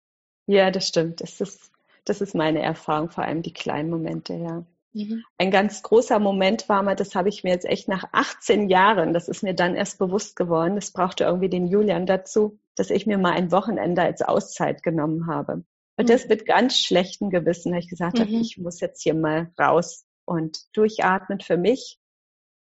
Ja, 0.47 0.71
das 0.71 0.87
stimmt. 0.87 1.21
Das 1.21 1.41
ist 1.41 1.69
das 2.05 2.21
ist 2.21 2.35
meine 2.35 2.61
Erfahrung, 2.61 3.09
vor 3.09 3.23
allem 3.23 3.41
die 3.41 3.53
kleinen 3.53 3.89
Momente, 3.89 4.33
ja. 4.33 4.65
Mhm. 4.93 5.23
Ein 5.37 5.51
ganz 5.51 5.83
großer 5.83 6.19
Moment 6.19 6.67
war 6.67 6.81
mal, 6.81 6.95
das 6.95 7.13
habe 7.13 7.29
ich 7.29 7.43
mir 7.43 7.51
jetzt 7.51 7.65
echt 7.65 7.87
nach 7.87 8.05
18 8.11 8.69
Jahren, 8.69 9.13
das 9.13 9.27
ist 9.27 9.43
mir 9.43 9.53
dann 9.53 9.75
erst 9.75 9.99
bewusst 9.99 10.35
geworden, 10.35 10.75
das 10.75 10.91
brauchte 10.91 11.25
irgendwie 11.25 11.49
den 11.49 11.67
Julian 11.67 12.05
dazu, 12.05 12.59
dass 12.75 12.89
ich 12.89 13.05
mir 13.05 13.17
mal 13.17 13.33
ein 13.33 13.51
Wochenende 13.51 14.01
als 14.01 14.21
Auszeit 14.21 14.81
genommen 14.81 15.27
habe. 15.27 15.63
Und 15.97 16.05
mhm. 16.05 16.07
das 16.07 16.27
mit 16.27 16.45
ganz 16.45 16.79
schlechtem 16.79 17.29
Gewissen, 17.29 17.73
dass 17.73 17.83
ich 17.83 17.89
gesagt 17.89 18.17
mhm. 18.17 18.21
habe, 18.21 18.31
ich 18.31 18.57
muss 18.57 18.79
jetzt 18.79 19.03
hier 19.03 19.13
mal 19.13 19.51
raus 19.59 20.05
und 20.25 20.57
durchatmen 20.75 21.39
für 21.39 21.57
mich 21.57 21.98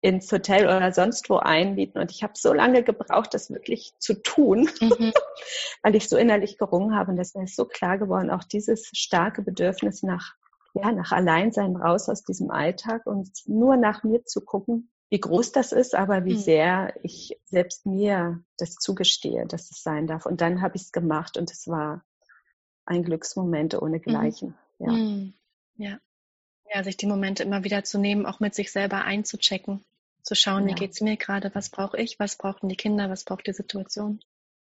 ins 0.00 0.30
Hotel 0.30 0.64
oder 0.64 0.92
sonst 0.92 1.28
wo 1.28 1.36
einbieten. 1.36 1.98
Und 1.98 2.10
ich 2.10 2.22
habe 2.22 2.34
so 2.36 2.52
lange 2.52 2.82
gebraucht, 2.82 3.34
das 3.34 3.50
wirklich 3.50 3.94
zu 3.98 4.22
tun, 4.22 4.68
mhm. 4.80 5.12
weil 5.82 5.96
ich 5.96 6.08
so 6.08 6.16
innerlich 6.16 6.58
gerungen 6.58 6.94
habe. 6.94 7.10
Und 7.10 7.16
das 7.16 7.34
ist 7.34 7.56
so 7.56 7.64
klar 7.64 7.98
geworden, 7.98 8.30
auch 8.30 8.44
dieses 8.44 8.90
starke 8.92 9.42
Bedürfnis 9.42 10.02
nach, 10.02 10.34
ja, 10.74 10.92
nach 10.92 11.10
Alleinsein 11.10 11.76
raus 11.76 12.08
aus 12.08 12.22
diesem 12.22 12.50
Alltag 12.50 13.06
und 13.06 13.30
nur 13.46 13.76
nach 13.76 14.04
mir 14.04 14.24
zu 14.24 14.40
gucken, 14.44 14.90
wie 15.10 15.20
groß 15.20 15.52
das 15.52 15.72
ist, 15.72 15.94
aber 15.94 16.24
wie 16.24 16.34
mhm. 16.34 16.38
sehr 16.38 16.94
ich 17.02 17.40
selbst 17.44 17.86
mir 17.86 18.42
das 18.58 18.74
zugestehe, 18.74 19.46
dass 19.46 19.70
es 19.70 19.82
sein 19.82 20.06
darf. 20.06 20.26
Und 20.26 20.40
dann 20.40 20.60
habe 20.62 20.76
ich 20.76 20.82
es 20.82 20.92
gemacht 20.92 21.36
und 21.38 21.50
es 21.50 21.66
war 21.66 22.04
ein 22.84 23.02
Glücksmoment 23.02 23.74
ohnegleichen. 23.80 24.54
Mhm. 24.78 24.86
Ja. 24.86 24.92
Mhm. 24.92 25.34
ja. 25.76 25.98
Ja, 26.72 26.84
sich 26.84 26.96
die 26.96 27.06
Momente 27.06 27.42
immer 27.42 27.64
wieder 27.64 27.84
zu 27.84 27.98
nehmen, 27.98 28.26
auch 28.26 28.40
mit 28.40 28.54
sich 28.54 28.70
selber 28.72 29.04
einzuchecken, 29.04 29.84
zu 30.22 30.34
schauen, 30.34 30.68
ja. 30.68 30.74
wie 30.74 30.78
geht's 30.78 31.00
mir 31.00 31.16
gerade, 31.16 31.54
was 31.54 31.70
brauche 31.70 31.98
ich, 31.98 32.18
was 32.18 32.36
brauchen 32.36 32.68
die 32.68 32.76
Kinder, 32.76 33.08
was 33.08 33.24
braucht 33.24 33.46
die 33.46 33.52
Situation. 33.52 34.20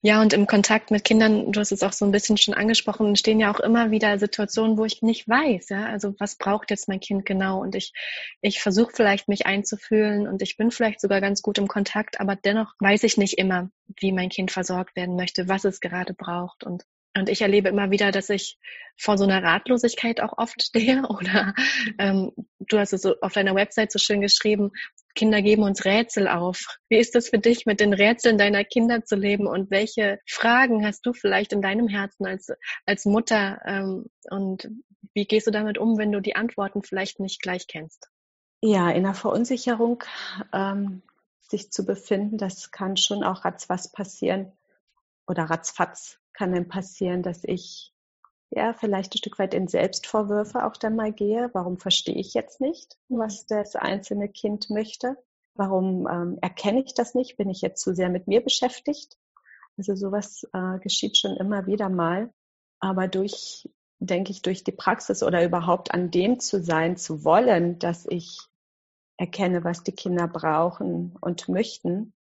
Ja, 0.04 0.22
und 0.22 0.32
im 0.32 0.46
Kontakt 0.46 0.92
mit 0.92 1.04
Kindern, 1.04 1.52
du 1.52 1.60
hast 1.60 1.72
es 1.72 1.82
auch 1.82 1.92
so 1.92 2.06
ein 2.06 2.12
bisschen 2.12 2.38
schon 2.38 2.54
angesprochen, 2.54 3.16
stehen 3.16 3.40
ja 3.40 3.52
auch 3.52 3.60
immer 3.60 3.90
wieder 3.90 4.20
Situationen, 4.20 4.78
wo 4.78 4.86
ich 4.86 5.02
nicht 5.02 5.28
weiß, 5.28 5.70
ja, 5.70 5.88
also 5.88 6.14
was 6.20 6.38
braucht 6.38 6.70
jetzt 6.70 6.88
mein 6.88 7.00
Kind 7.00 7.26
genau? 7.26 7.60
Und 7.60 7.74
ich, 7.74 7.94
ich 8.42 8.62
versuche 8.62 8.92
vielleicht 8.94 9.28
mich 9.28 9.48
einzufühlen 9.48 10.28
und 10.28 10.44
ich 10.44 10.56
bin 10.56 10.70
vielleicht 10.70 11.02
sogar 11.02 11.20
ganz 11.20 11.42
gut 11.42 11.58
im 11.58 11.68
Kontakt, 11.68 12.20
aber 12.20 12.36
dennoch 12.36 12.74
weiß 12.80 13.04
ich 13.04 13.18
nicht 13.18 13.40
immer, 13.40 13.72
wie 14.00 14.12
mein 14.12 14.30
Kind 14.30 14.52
versorgt 14.52 14.96
werden 14.96 15.16
möchte, 15.16 15.48
was 15.48 15.66
es 15.66 15.80
gerade 15.80 16.14
braucht. 16.14 16.64
Und 16.64 16.84
und 17.18 17.30
ich 17.30 17.42
erlebe 17.42 17.70
immer 17.70 17.92
wieder, 17.92 18.12
dass 18.12 18.30
ich 18.30 18.58
vor 18.98 19.18
so 19.18 19.24
einer 19.24 19.44
Ratlosigkeit 19.44 20.22
auch 20.22 20.38
oft 20.38 20.64
stehe. 20.64 21.04
Oder 21.10 21.54
ähm, 22.00 22.32
du 22.60 22.80
hast 22.80 22.94
es 22.94 23.02
so 23.02 23.16
auf 23.22 23.34
deiner 23.34 23.56
Website 23.56 23.92
so 23.92 24.00
schön 24.00 24.22
geschrieben, 24.22 24.72
Kinder 25.16 25.42
geben 25.42 25.64
uns 25.64 25.84
Rätsel 25.84 26.28
auf. 26.28 26.78
Wie 26.90 26.98
ist 26.98 27.16
es 27.16 27.30
für 27.30 27.40
dich, 27.40 27.66
mit 27.66 27.80
den 27.80 27.94
Rätseln 27.94 28.38
deiner 28.38 28.64
Kinder 28.64 29.04
zu 29.04 29.16
leben? 29.16 29.48
Und 29.48 29.72
welche 29.72 30.20
Fragen 30.28 30.86
hast 30.86 31.06
du 31.06 31.14
vielleicht 31.14 31.54
in 31.54 31.62
deinem 31.62 31.88
Herzen 31.88 32.28
als, 32.28 32.50
als 32.86 33.06
Mutter? 33.06 33.60
Ähm, 33.66 34.06
und 34.30 34.70
wie 35.14 35.26
gehst 35.26 35.48
du 35.48 35.52
damit 35.52 35.80
um, 35.80 35.98
wenn 35.98 36.12
du 36.12 36.22
die 36.22 36.36
Antworten 36.36 36.84
vielleicht 36.84 37.20
nicht 37.20 37.42
gleich 37.42 37.66
kennst? 37.68 38.10
Ja, 38.62 38.92
in 38.92 39.04
der 39.04 39.16
Verunsicherung 39.16 40.04
ähm, 40.54 41.02
sich 41.42 41.72
zu 41.72 41.86
befinden, 41.86 42.38
das 42.38 42.72
kann 42.72 42.98
schon 42.98 43.24
auch 43.24 43.46
ratzfatz 43.46 43.92
passieren 43.92 44.52
oder 45.28 45.44
ratzfatz 45.44 46.20
kann 46.38 46.54
dann 46.54 46.68
passieren, 46.68 47.24
dass 47.24 47.44
ich 47.44 47.94
ja 48.52 48.74
vielleicht 48.74 49.14
ein 49.14 49.18
Stück 49.18 49.40
weit 49.40 49.54
in 49.54 49.68
Selbstvorwürfe 49.68 50.66
auch 50.66 50.78
dann 50.78 50.96
mal 50.96 51.12
gehe. 51.12 51.50
Warum 51.54 51.78
verstehe 51.78 52.16
ich 52.16 52.34
jetzt 52.34 52.62
nicht, 52.62 52.96
was 53.10 53.48
das 53.48 53.76
einzelne 53.76 54.30
Kind 54.30 54.70
möchte? 54.70 55.18
Warum 55.56 56.08
ähm, 56.08 56.38
erkenne 56.42 56.84
ich 56.84 56.94
das 56.94 57.16
nicht? 57.16 57.38
Bin 57.38 57.50
ich 57.50 57.62
jetzt 57.62 57.82
zu 57.82 57.96
sehr 57.96 58.10
mit 58.10 58.28
mir 58.28 58.42
beschäftigt? 58.42 59.18
Also 59.78 59.96
sowas 59.96 60.48
äh, 60.54 60.80
geschieht 60.80 61.18
schon 61.18 61.36
immer 61.38 61.66
wieder 61.66 61.90
mal. 61.90 62.32
Aber 62.80 63.08
durch, 63.08 63.68
denke 63.98 64.32
ich, 64.32 64.44
durch 64.44 64.64
die 64.64 64.72
Praxis 64.72 65.24
oder 65.24 65.44
überhaupt 65.44 65.92
an 65.92 66.12
dem 66.12 66.40
zu 66.40 66.62
sein, 66.62 66.98
zu 66.98 67.24
wollen, 67.24 67.80
dass 67.80 68.06
ich 68.06 68.38
erkenne, 69.18 69.64
was 69.64 69.84
die 69.84 69.92
Kinder 69.92 70.28
brauchen 70.28 71.18
und 71.20 71.50
möchten 71.50 72.14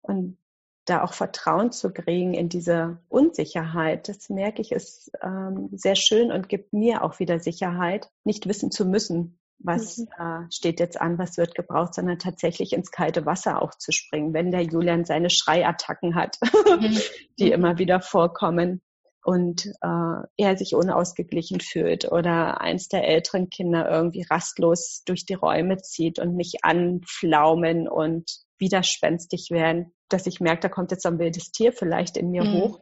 und 0.00 0.36
da 0.84 1.02
auch 1.02 1.12
Vertrauen 1.12 1.70
zu 1.70 1.92
kriegen 1.92 2.34
in 2.34 2.48
diese 2.48 2.98
Unsicherheit, 3.08 4.08
das 4.08 4.28
merke 4.28 4.62
ich, 4.62 4.72
ist 4.72 5.12
ähm, 5.22 5.68
sehr 5.72 5.94
schön 5.94 6.32
und 6.32 6.48
gibt 6.48 6.72
mir 6.72 7.04
auch 7.04 7.18
wieder 7.18 7.38
Sicherheit, 7.38 8.10
nicht 8.24 8.48
wissen 8.48 8.70
zu 8.70 8.84
müssen, 8.84 9.38
was 9.58 9.98
mhm. 9.98 10.08
äh, 10.18 10.52
steht 10.52 10.80
jetzt 10.80 11.00
an, 11.00 11.18
was 11.18 11.36
wird 11.38 11.54
gebraucht, 11.54 11.94
sondern 11.94 12.18
tatsächlich 12.18 12.72
ins 12.72 12.90
kalte 12.90 13.26
Wasser 13.26 13.62
auch 13.62 13.74
zu 13.76 13.92
springen, 13.92 14.34
wenn 14.34 14.50
der 14.50 14.62
Julian 14.62 15.04
seine 15.04 15.30
Schreiattacken 15.30 16.14
hat, 16.14 16.38
mhm. 16.80 16.98
die 17.38 17.46
mhm. 17.46 17.52
immer 17.52 17.78
wieder 17.78 18.00
vorkommen 18.00 18.82
und 19.24 19.66
äh, 19.66 20.26
er 20.36 20.56
sich 20.56 20.74
unausgeglichen 20.74 21.60
fühlt 21.60 22.10
oder 22.10 22.60
eins 22.60 22.88
der 22.88 23.06
älteren 23.06 23.50
Kinder 23.50 23.88
irgendwie 23.88 24.26
rastlos 24.28 25.02
durch 25.06 25.24
die 25.24 25.34
Räume 25.34 25.78
zieht 25.78 26.18
und 26.18 26.34
mich 26.34 26.64
anflaumen 26.64 27.88
und 27.88 28.30
widerspenstig 28.58 29.48
werden, 29.50 29.92
dass 30.08 30.26
ich 30.26 30.40
merke, 30.40 30.62
da 30.62 30.68
kommt 30.68 30.90
jetzt 30.90 31.06
ein 31.06 31.18
wildes 31.18 31.52
Tier 31.52 31.72
vielleicht 31.72 32.16
in 32.16 32.30
mir 32.30 32.44
mhm. 32.44 32.52
hoch 32.54 32.80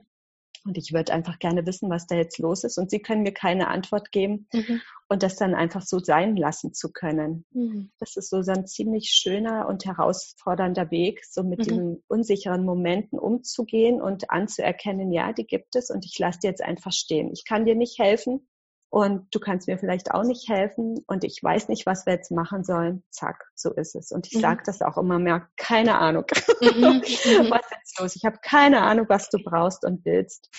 und 0.64 0.76
ich 0.76 0.92
würde 0.92 1.12
einfach 1.12 1.38
gerne 1.38 1.66
wissen, 1.66 1.88
was 1.90 2.06
da 2.06 2.16
jetzt 2.16 2.38
los 2.38 2.64
ist. 2.64 2.78
Und 2.78 2.90
sie 2.90 3.00
können 3.00 3.22
mir 3.22 3.32
keine 3.32 3.68
Antwort 3.68 4.12
geben 4.12 4.46
mhm. 4.52 4.80
und 5.08 5.22
das 5.22 5.36
dann 5.36 5.54
einfach 5.54 5.82
so 5.82 5.98
sein 5.98 6.36
lassen 6.36 6.74
zu 6.74 6.92
können. 6.92 7.44
Mhm. 7.52 7.90
Das 7.98 8.16
ist 8.16 8.30
so, 8.30 8.38
ein 8.38 8.66
ziemlich 8.66 9.10
schöner 9.10 9.68
und 9.68 9.84
herausfordernder 9.84 10.90
Weg, 10.90 11.24
so 11.24 11.42
mit 11.42 11.60
mhm. 11.60 11.62
diesen 11.64 12.02
unsicheren 12.08 12.64
Momenten 12.64 13.18
umzugehen 13.18 14.02
und 14.02 14.30
anzuerkennen, 14.30 15.12
ja, 15.12 15.32
die 15.32 15.46
gibt 15.46 15.76
es 15.76 15.90
und 15.90 16.04
ich 16.04 16.18
lasse 16.18 16.40
die 16.42 16.48
jetzt 16.48 16.62
einfach 16.62 16.92
stehen. 16.92 17.30
Ich 17.32 17.44
kann 17.44 17.64
dir 17.64 17.74
nicht 17.74 17.98
helfen, 17.98 18.46
und 18.90 19.32
du 19.32 19.38
kannst 19.38 19.68
mir 19.68 19.78
vielleicht 19.78 20.10
auch 20.10 20.24
nicht 20.24 20.48
helfen 20.48 21.04
und 21.06 21.22
ich 21.22 21.40
weiß 21.40 21.68
nicht, 21.68 21.86
was 21.86 22.06
wir 22.06 22.14
jetzt 22.14 22.32
machen 22.32 22.64
sollen. 22.64 23.04
Zack, 23.10 23.48
so 23.54 23.72
ist 23.72 23.94
es. 23.94 24.10
Und 24.10 24.26
ich 24.26 24.34
mhm. 24.34 24.40
sage 24.40 24.62
das 24.66 24.82
auch 24.82 24.98
immer 24.98 25.20
mehr, 25.20 25.48
keine 25.56 25.96
Ahnung, 25.98 26.24
mhm. 26.60 26.66
mhm. 26.68 27.00
was 27.50 27.60
ist 27.60 27.70
jetzt 27.70 28.00
los? 28.00 28.16
Ich 28.16 28.24
habe 28.24 28.38
keine 28.42 28.82
Ahnung, 28.82 29.06
was 29.08 29.30
du 29.30 29.38
brauchst 29.38 29.84
und 29.84 30.04
willst. 30.04 30.50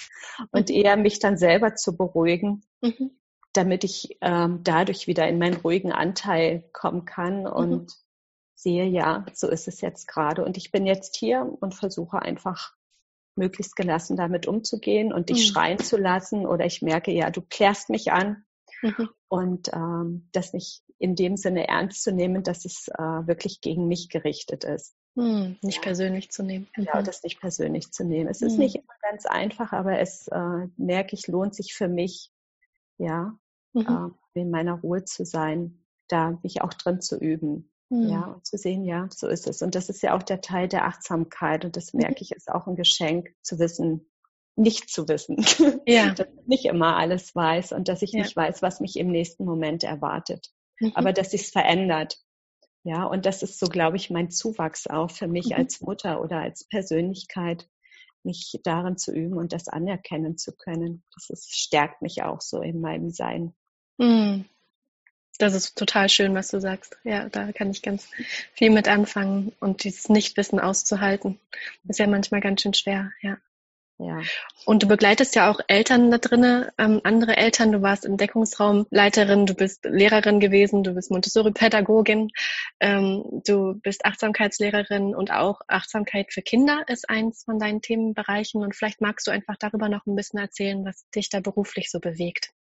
Und 0.51 0.69
mhm. 0.69 0.75
eher 0.75 0.95
mich 0.95 1.19
dann 1.19 1.38
selber 1.38 1.75
zu 1.75 1.97
beruhigen, 1.97 2.63
mhm. 2.79 3.11
damit 3.51 3.83
ich 3.83 4.17
ähm, 4.21 4.61
dadurch 4.63 5.07
wieder 5.07 5.27
in 5.27 5.38
meinen 5.38 5.57
ruhigen 5.57 5.91
Anteil 5.91 6.63
kommen 6.71 7.03
kann 7.03 7.45
und 7.45 7.81
mhm. 7.81 7.88
sehe, 8.55 8.85
ja, 8.85 9.25
so 9.33 9.50
ist 9.50 9.67
es 9.67 9.81
jetzt 9.81 10.07
gerade. 10.07 10.45
Und 10.45 10.55
ich 10.55 10.71
bin 10.71 10.85
jetzt 10.85 11.17
hier 11.17 11.51
und 11.59 11.75
versuche 11.75 12.21
einfach 12.21 12.75
möglichst 13.35 13.75
gelassen 13.75 14.17
damit 14.17 14.47
umzugehen 14.47 15.13
und 15.13 15.29
dich 15.29 15.47
mhm. 15.47 15.53
schreien 15.53 15.79
zu 15.79 15.97
lassen 15.97 16.45
oder 16.45 16.65
ich 16.65 16.81
merke, 16.81 17.11
ja, 17.11 17.29
du 17.29 17.41
klärst 17.41 17.89
mich 17.89 18.11
an 18.11 18.45
mhm. 18.81 19.09
und 19.27 19.69
ähm, 19.73 20.29
das 20.31 20.53
nicht 20.53 20.83
in 20.97 21.15
dem 21.15 21.38
Sinne 21.38 21.67
ernst 21.67 22.03
zu 22.03 22.11
nehmen, 22.11 22.43
dass 22.43 22.65
es 22.65 22.88
äh, 22.89 23.01
wirklich 23.01 23.61
gegen 23.61 23.88
mich 23.88 24.09
gerichtet 24.09 24.63
ist. 24.63 24.95
Mhm. 25.15 25.57
Nicht 25.61 25.77
ja. 25.77 25.81
persönlich 25.81 26.31
zu 26.31 26.43
nehmen. 26.43 26.67
Genau, 26.73 27.00
mhm. 27.00 27.03
das 27.03 27.23
nicht 27.23 27.39
persönlich 27.39 27.91
zu 27.91 28.03
nehmen. 28.03 28.29
Es 28.29 28.41
ist 28.41 28.53
mhm. 28.53 28.59
nicht 28.59 28.75
immer 28.75 28.93
ganz 29.01 29.25
einfach, 29.25 29.73
aber 29.73 30.00
es 30.00 30.27
äh, 30.27 30.67
merke 30.77 31.15
ich, 31.15 31.27
lohnt 31.27 31.55
sich 31.55 31.73
für 31.73 31.88
mich, 31.88 32.31
ja, 32.97 33.35
äh, 33.73 34.09
in 34.33 34.51
meiner 34.51 34.75
Ruhe 34.75 35.03
zu 35.03 35.25
sein, 35.25 35.83
da 36.07 36.38
mich 36.43 36.61
auch 36.61 36.73
drin 36.73 37.01
zu 37.01 37.17
üben. 37.17 37.72
Ja, 37.91 38.25
hm. 38.25 38.33
und 38.35 38.47
zu 38.47 38.57
sehen, 38.57 38.85
ja, 38.85 39.09
so 39.11 39.27
ist 39.27 39.47
es. 39.47 39.61
Und 39.61 39.75
das 39.75 39.89
ist 39.89 40.01
ja 40.01 40.15
auch 40.15 40.23
der 40.23 40.39
Teil 40.39 40.69
der 40.69 40.85
Achtsamkeit. 40.85 41.65
Und 41.65 41.75
das 41.75 41.93
mhm. 41.93 42.01
merke 42.01 42.21
ich, 42.21 42.31
ist 42.31 42.49
auch 42.49 42.65
ein 42.67 42.77
Geschenk, 42.77 43.35
zu 43.41 43.59
wissen, 43.59 44.09
nicht 44.55 44.89
zu 44.89 45.07
wissen. 45.09 45.37
Ja. 45.85 46.13
dass 46.13 46.27
ich 46.27 46.47
nicht 46.47 46.65
immer 46.65 46.95
alles 46.95 47.35
weiß 47.35 47.73
und 47.73 47.89
dass 47.89 48.01
ich 48.01 48.13
ja. 48.13 48.21
nicht 48.21 48.35
weiß, 48.35 48.61
was 48.61 48.79
mich 48.79 48.97
im 48.97 49.11
nächsten 49.11 49.43
Moment 49.43 49.83
erwartet. 49.83 50.47
Mhm. 50.79 50.93
Aber 50.95 51.11
dass 51.11 51.31
sich 51.31 51.49
verändert. 51.49 52.17
Ja, 52.83 53.03
und 53.05 53.25
das 53.25 53.43
ist 53.43 53.59
so, 53.59 53.67
glaube 53.67 53.97
ich, 53.97 54.09
mein 54.09 54.31
Zuwachs 54.31 54.87
auch 54.87 55.11
für 55.11 55.27
mich 55.27 55.49
mhm. 55.49 55.55
als 55.55 55.81
Mutter 55.81 56.21
oder 56.21 56.37
als 56.37 56.63
Persönlichkeit, 56.67 57.67
mich 58.23 58.59
darin 58.63 58.97
zu 58.97 59.11
üben 59.11 59.37
und 59.37 59.51
das 59.51 59.67
anerkennen 59.67 60.37
zu 60.37 60.55
können. 60.55 61.03
Das 61.13 61.29
ist, 61.29 61.53
stärkt 61.53 62.01
mich 62.01 62.23
auch 62.23 62.39
so 62.39 62.61
in 62.61 62.79
meinem 62.79 63.09
Sein. 63.09 63.53
Mhm. 63.97 64.45
Das 65.37 65.53
ist 65.53 65.77
total 65.77 66.09
schön, 66.09 66.35
was 66.35 66.50
du 66.50 66.59
sagst. 66.59 66.98
Ja, 67.03 67.29
da 67.29 67.51
kann 67.51 67.72
ich 67.72 67.81
ganz 67.81 68.07
viel 68.53 68.70
mit 68.70 68.87
anfangen 68.87 69.53
und 69.59 69.83
dieses 69.83 70.09
Nichtwissen 70.09 70.59
auszuhalten. 70.59 71.39
Ist 71.87 72.00
ja 72.00 72.07
manchmal 72.07 72.41
ganz 72.41 72.61
schön 72.61 72.74
schwer, 72.74 73.11
ja. 73.22 73.37
Ja. 74.01 74.22
Und 74.65 74.81
du 74.81 74.87
begleitest 74.87 75.35
ja 75.35 75.51
auch 75.51 75.59
Eltern 75.67 76.09
da 76.09 76.17
drinnen, 76.17 76.65
ähm, 76.79 77.01
andere 77.03 77.37
Eltern. 77.37 77.72
Du 77.72 77.83
warst 77.83 78.03
Entdeckungsraumleiterin, 78.03 79.46
du 79.46 79.53
bist 79.53 79.85
Lehrerin 79.85 80.39
gewesen, 80.39 80.83
du 80.83 80.96
bist 80.96 81.11
Montessori-Pädagogin, 81.11 82.29
ähm, 82.79 83.44
du 83.46 83.75
bist 83.75 84.03
Achtsamkeitslehrerin 84.03 85.13
und 85.13 85.31
auch 85.31 85.61
Achtsamkeit 85.67 86.33
für 86.33 86.41
Kinder 86.41 86.83
ist 86.87 87.11
eins 87.11 87.44
von 87.44 87.59
deinen 87.59 87.83
Themenbereichen. 87.83 88.63
Und 88.63 88.75
vielleicht 88.75 89.01
magst 89.01 89.27
du 89.27 89.31
einfach 89.31 89.57
darüber 89.57 89.87
noch 89.87 90.07
ein 90.07 90.15
bisschen 90.15 90.39
erzählen, 90.39 90.83
was 90.83 91.07
dich 91.11 91.29
da 91.29 91.39
beruflich 91.39 91.91
so 91.91 92.00
bewegt 92.00 92.51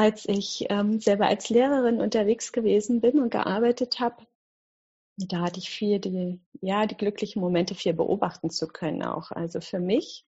als 0.00 0.26
ich 0.26 0.64
ähm, 0.70 0.98
selber 0.98 1.26
als 1.26 1.50
Lehrerin 1.50 2.00
unterwegs 2.00 2.52
gewesen 2.52 3.02
bin 3.02 3.20
und 3.20 3.30
gearbeitet 3.30 4.00
habe, 4.00 4.26
da 5.18 5.40
hatte 5.40 5.58
ich 5.58 5.68
viel 5.68 5.98
die, 5.98 6.40
ja, 6.62 6.86
die 6.86 6.96
glücklichen 6.96 7.42
Momente 7.42 7.74
viel 7.74 7.92
beobachten 7.92 8.48
zu 8.48 8.66
können 8.66 9.02
auch. 9.02 9.30
Also 9.30 9.60
für 9.60 9.78
mich 9.78 10.24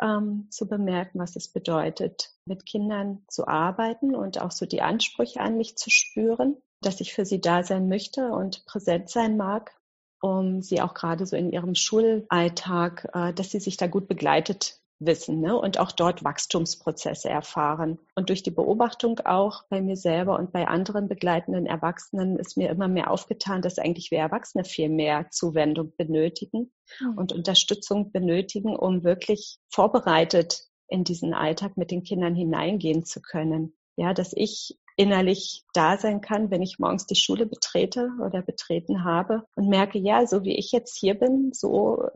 ähm, 0.00 0.46
zu 0.50 0.68
bemerken, 0.68 1.18
was 1.18 1.34
es 1.34 1.48
bedeutet, 1.48 2.30
mit 2.44 2.66
Kindern 2.66 3.24
zu 3.26 3.48
arbeiten 3.48 4.14
und 4.14 4.40
auch 4.40 4.52
so 4.52 4.64
die 4.64 4.82
Ansprüche 4.82 5.40
an 5.40 5.56
mich 5.56 5.76
zu 5.76 5.90
spüren, 5.90 6.56
dass 6.80 7.00
ich 7.00 7.12
für 7.12 7.24
sie 7.24 7.40
da 7.40 7.64
sein 7.64 7.88
möchte 7.88 8.30
und 8.30 8.64
präsent 8.66 9.10
sein 9.10 9.36
mag, 9.36 9.72
um 10.20 10.62
sie 10.62 10.80
auch 10.80 10.94
gerade 10.94 11.26
so 11.26 11.34
in 11.34 11.50
ihrem 11.50 11.74
Schulalltag, 11.74 13.08
äh, 13.12 13.32
dass 13.32 13.50
sie 13.50 13.58
sich 13.58 13.76
da 13.76 13.88
gut 13.88 14.06
begleitet 14.06 14.80
wissen 14.98 15.40
ne? 15.40 15.58
und 15.58 15.78
auch 15.78 15.92
dort 15.92 16.24
Wachstumsprozesse 16.24 17.28
erfahren. 17.28 17.98
Und 18.14 18.28
durch 18.30 18.42
die 18.42 18.50
Beobachtung 18.50 19.20
auch 19.20 19.64
bei 19.68 19.80
mir 19.80 19.96
selber 19.96 20.38
und 20.38 20.52
bei 20.52 20.66
anderen 20.66 21.08
begleitenden 21.08 21.66
Erwachsenen 21.66 22.38
ist 22.38 22.56
mir 22.56 22.70
immer 22.70 22.88
mehr 22.88 23.10
aufgetan, 23.10 23.62
dass 23.62 23.78
eigentlich 23.78 24.10
wir 24.10 24.18
Erwachsene 24.18 24.64
viel 24.64 24.88
mehr 24.88 25.30
Zuwendung 25.30 25.92
benötigen 25.96 26.72
mhm. 27.00 27.18
und 27.18 27.32
Unterstützung 27.32 28.10
benötigen, 28.12 28.74
um 28.74 29.04
wirklich 29.04 29.58
vorbereitet 29.68 30.64
in 30.88 31.04
diesen 31.04 31.34
Alltag 31.34 31.76
mit 31.76 31.90
den 31.90 32.02
Kindern 32.02 32.34
hineingehen 32.34 33.04
zu 33.04 33.20
können. 33.20 33.76
Ja, 33.96 34.14
dass 34.14 34.32
ich 34.34 34.78
innerlich 34.96 35.64
da 35.74 35.98
sein 35.98 36.20
kann, 36.20 36.50
wenn 36.50 36.62
ich 36.62 36.78
morgens 36.78 37.06
die 37.06 37.16
Schule 37.16 37.46
betrete 37.46 38.10
oder 38.24 38.42
betreten 38.42 39.04
habe 39.04 39.44
und 39.54 39.68
merke, 39.68 39.98
ja, 39.98 40.26
so 40.26 40.42
wie 40.42 40.56
ich 40.56 40.72
jetzt 40.72 40.98
hier 40.98 41.14
bin, 41.14 41.52
so 41.52 42.08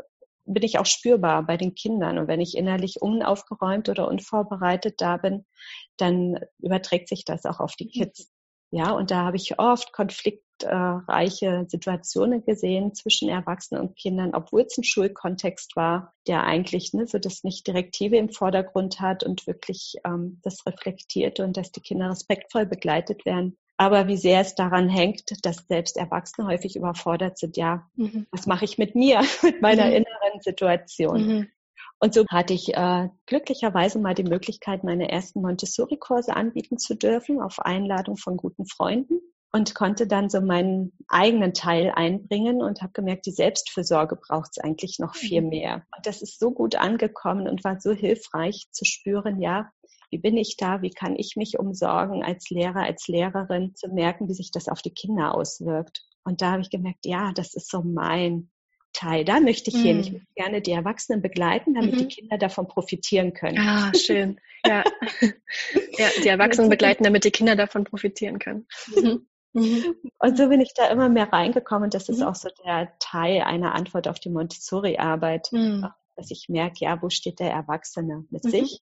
bin 0.54 0.62
ich 0.62 0.78
auch 0.78 0.86
spürbar 0.86 1.44
bei 1.44 1.56
den 1.56 1.74
Kindern. 1.74 2.18
Und 2.18 2.28
wenn 2.28 2.40
ich 2.40 2.56
innerlich 2.56 3.00
unaufgeräumt 3.00 3.88
oder 3.88 4.08
unvorbereitet 4.08 5.00
da 5.00 5.16
bin, 5.16 5.44
dann 5.96 6.38
überträgt 6.58 7.08
sich 7.08 7.24
das 7.24 7.44
auch 7.44 7.60
auf 7.60 7.76
die 7.76 7.84
mhm. 7.84 7.90
Kids. 7.90 8.30
Ja, 8.72 8.92
und 8.92 9.10
da 9.10 9.24
habe 9.24 9.36
ich 9.36 9.58
oft 9.58 9.92
konfliktreiche 9.92 11.66
Situationen 11.68 12.44
gesehen 12.44 12.94
zwischen 12.94 13.28
Erwachsenen 13.28 13.82
und 13.82 13.96
Kindern, 13.96 14.32
obwohl 14.32 14.62
es 14.62 14.78
ein 14.78 14.84
Schulkontext 14.84 15.74
war, 15.74 16.14
der 16.28 16.44
eigentlich 16.44 16.92
ne, 16.92 17.08
so 17.08 17.18
das 17.18 17.42
Nicht-Direktive 17.42 18.16
im 18.16 18.30
Vordergrund 18.30 19.00
hat 19.00 19.24
und 19.24 19.48
wirklich 19.48 19.94
ähm, 20.04 20.38
das 20.44 20.64
reflektiert 20.66 21.40
und 21.40 21.56
dass 21.56 21.72
die 21.72 21.80
Kinder 21.80 22.10
respektvoll 22.10 22.64
begleitet 22.64 23.24
werden 23.24 23.58
aber 23.80 24.08
wie 24.08 24.18
sehr 24.18 24.42
es 24.42 24.54
daran 24.54 24.90
hängt, 24.90 25.22
dass 25.42 25.66
selbst 25.66 25.96
Erwachsene 25.96 26.46
häufig 26.46 26.76
überfordert 26.76 27.38
sind, 27.38 27.56
ja, 27.56 27.88
mhm. 27.96 28.26
was 28.30 28.46
mache 28.46 28.66
ich 28.66 28.76
mit 28.76 28.94
mir, 28.94 29.22
mit 29.42 29.62
meiner 29.62 29.86
mhm. 29.86 29.92
inneren 29.92 30.40
Situation? 30.40 31.26
Mhm. 31.26 31.48
Und 31.98 32.12
so 32.12 32.26
hatte 32.28 32.52
ich 32.52 32.74
äh, 32.74 33.08
glücklicherweise 33.24 33.98
mal 33.98 34.14
die 34.14 34.24
Möglichkeit, 34.24 34.84
meine 34.84 35.10
ersten 35.10 35.40
Montessori-Kurse 35.40 36.36
anbieten 36.36 36.76
zu 36.76 36.94
dürfen, 36.94 37.40
auf 37.40 37.58
Einladung 37.58 38.18
von 38.18 38.36
guten 38.36 38.66
Freunden 38.66 39.20
und 39.50 39.74
konnte 39.74 40.06
dann 40.06 40.28
so 40.28 40.42
meinen 40.42 40.92
eigenen 41.08 41.54
Teil 41.54 41.90
einbringen 41.94 42.62
und 42.62 42.82
habe 42.82 42.92
gemerkt, 42.92 43.24
die 43.24 43.32
Selbstfürsorge 43.32 44.16
braucht 44.16 44.50
es 44.52 44.62
eigentlich 44.62 44.98
noch 44.98 45.14
viel 45.14 45.40
mhm. 45.40 45.48
mehr. 45.48 45.74
Und 45.96 46.04
das 46.04 46.20
ist 46.20 46.38
so 46.38 46.50
gut 46.50 46.76
angekommen 46.76 47.48
und 47.48 47.64
war 47.64 47.80
so 47.80 47.92
hilfreich 47.92 48.66
zu 48.72 48.84
spüren, 48.84 49.40
ja, 49.40 49.72
wie 50.10 50.18
bin 50.18 50.36
ich 50.36 50.56
da? 50.56 50.82
Wie 50.82 50.90
kann 50.90 51.16
ich 51.16 51.36
mich 51.36 51.58
umsorgen 51.58 52.22
als 52.22 52.50
Lehrer, 52.50 52.82
als 52.82 53.06
Lehrerin, 53.08 53.74
zu 53.74 53.88
merken, 53.88 54.28
wie 54.28 54.34
sich 54.34 54.50
das 54.50 54.68
auf 54.68 54.82
die 54.82 54.92
Kinder 54.92 55.34
auswirkt? 55.34 56.04
Und 56.24 56.42
da 56.42 56.52
habe 56.52 56.62
ich 56.62 56.70
gemerkt, 56.70 57.06
ja, 57.06 57.32
das 57.32 57.54
ist 57.54 57.70
so 57.70 57.82
mein 57.82 58.50
Teil. 58.92 59.24
Da 59.24 59.40
möchte 59.40 59.70
ich 59.70 59.76
mhm. 59.76 59.82
hin. 59.82 60.00
Ich 60.00 60.12
möchte 60.12 60.34
gerne 60.34 60.60
die 60.60 60.72
Erwachsenen 60.72 61.22
begleiten, 61.22 61.74
damit 61.74 61.94
mhm. 61.94 61.98
die 61.98 62.08
Kinder 62.08 62.38
davon 62.38 62.66
profitieren 62.66 63.32
können. 63.32 63.58
Ah, 63.58 63.92
schön. 63.94 64.40
Ja. 64.66 64.84
ja, 65.98 66.08
die 66.22 66.28
Erwachsenen 66.28 66.70
begleiten, 66.70 67.04
damit 67.04 67.24
die 67.24 67.30
Kinder 67.30 67.56
davon 67.56 67.84
profitieren 67.84 68.38
können. 68.38 68.66
Mhm. 68.94 69.26
mhm. 69.52 69.94
Und 70.18 70.36
so 70.36 70.48
bin 70.48 70.60
ich 70.60 70.74
da 70.74 70.88
immer 70.88 71.08
mehr 71.08 71.32
reingekommen. 71.32 71.84
Und 71.84 71.94
das 71.94 72.08
ist 72.08 72.20
mhm. 72.20 72.26
auch 72.26 72.34
so 72.34 72.48
der 72.64 72.92
Teil 72.98 73.42
einer 73.42 73.74
Antwort 73.74 74.08
auf 74.08 74.18
die 74.18 74.30
Montessori-Arbeit, 74.30 75.48
mhm. 75.52 75.86
dass 76.16 76.30
ich 76.30 76.48
merke, 76.48 76.84
ja, 76.84 77.00
wo 77.00 77.10
steht 77.10 77.38
der 77.38 77.52
Erwachsene 77.52 78.26
mit 78.30 78.42
sich? 78.42 78.82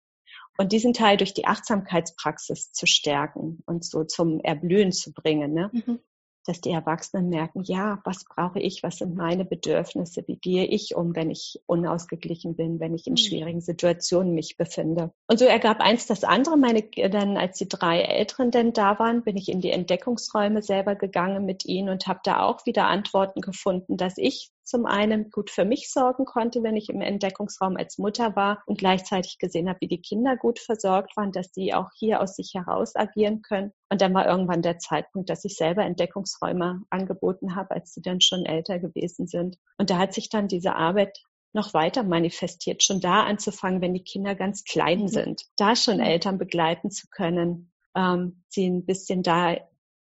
Und 0.58 0.72
diesen 0.72 0.92
Teil 0.92 1.16
durch 1.16 1.34
die 1.34 1.46
Achtsamkeitspraxis 1.46 2.72
zu 2.72 2.86
stärken 2.86 3.62
und 3.66 3.84
so 3.84 4.04
zum 4.04 4.40
Erblühen 4.40 4.92
zu 4.92 5.12
bringen. 5.12 5.52
Ne? 5.52 5.70
Mhm 5.72 5.98
dass 6.46 6.60
die 6.60 6.70
Erwachsenen 6.70 7.28
merken, 7.28 7.62
ja, 7.64 8.00
was 8.04 8.24
brauche 8.24 8.60
ich, 8.60 8.82
was 8.82 8.98
sind 8.98 9.16
meine 9.16 9.44
Bedürfnisse, 9.44 10.24
wie 10.26 10.36
gehe 10.36 10.64
ich 10.64 10.94
um, 10.94 11.14
wenn 11.14 11.30
ich 11.30 11.60
unausgeglichen 11.66 12.56
bin, 12.56 12.80
wenn 12.80 12.94
ich 12.94 13.06
in 13.06 13.14
mhm. 13.14 13.18
schwierigen 13.18 13.60
Situationen 13.60 14.34
mich 14.34 14.56
befinde. 14.56 15.12
Und 15.26 15.38
so 15.38 15.44
ergab 15.44 15.80
eins 15.80 16.06
das 16.06 16.24
andere. 16.24 16.56
Meine, 16.56 16.82
dann, 16.82 17.36
als 17.36 17.58
die 17.58 17.68
drei 17.68 18.00
Älteren 18.00 18.50
denn 18.50 18.72
da 18.72 18.98
waren, 18.98 19.24
bin 19.24 19.36
ich 19.36 19.48
in 19.48 19.60
die 19.60 19.70
Entdeckungsräume 19.70 20.62
selber 20.62 20.94
gegangen 20.94 21.44
mit 21.44 21.64
ihnen 21.64 21.88
und 21.88 22.06
habe 22.06 22.20
da 22.22 22.42
auch 22.42 22.64
wieder 22.64 22.86
Antworten 22.86 23.40
gefunden, 23.40 23.96
dass 23.96 24.16
ich 24.16 24.50
zum 24.66 24.84
einen 24.84 25.30
gut 25.30 25.50
für 25.50 25.64
mich 25.64 25.90
sorgen 25.90 26.24
konnte, 26.24 26.62
wenn 26.62 26.76
ich 26.76 26.88
im 26.88 27.00
Entdeckungsraum 27.00 27.76
als 27.76 27.98
Mutter 27.98 28.34
war 28.34 28.62
und 28.66 28.78
gleichzeitig 28.78 29.38
gesehen 29.38 29.68
habe, 29.68 29.80
wie 29.80 29.88
die 29.88 30.02
Kinder 30.02 30.36
gut 30.36 30.58
versorgt 30.58 31.16
waren, 31.16 31.32
dass 31.32 31.54
sie 31.54 31.72
auch 31.72 31.90
hier 31.96 32.20
aus 32.20 32.34
sich 32.34 32.52
heraus 32.54 32.96
agieren 32.96 33.42
können. 33.42 33.72
Und 33.90 34.00
dann 34.00 34.12
war 34.12 34.26
irgendwann 34.26 34.62
der 34.62 34.78
Zeitpunkt, 34.78 35.30
dass 35.30 35.44
ich 35.44 35.56
selber 35.56 35.84
Entdeckungsräume 35.84 36.82
angeboten 36.90 37.54
habe, 37.54 37.70
als 37.70 37.94
sie 37.94 38.02
dann 38.02 38.20
schon 38.20 38.44
älter 38.44 38.80
gewesen 38.80 39.28
sind. 39.28 39.56
Und 39.78 39.90
da 39.90 39.98
hat 39.98 40.12
sich 40.12 40.28
dann 40.28 40.48
diese 40.48 40.74
Arbeit 40.74 41.16
noch 41.52 41.72
weiter 41.72 42.02
manifestiert, 42.02 42.82
schon 42.82 43.00
da 43.00 43.22
anzufangen, 43.22 43.80
wenn 43.80 43.94
die 43.94 44.04
Kinder 44.04 44.34
ganz 44.34 44.64
klein 44.64 45.02
mhm. 45.02 45.08
sind, 45.08 45.42
da 45.56 45.76
schon 45.76 45.96
mhm. 45.96 46.02
Eltern 46.02 46.38
begleiten 46.38 46.90
zu 46.90 47.06
können, 47.08 47.72
ähm, 47.96 48.42
sie 48.48 48.68
ein 48.68 48.84
bisschen 48.84 49.22
da 49.22 49.56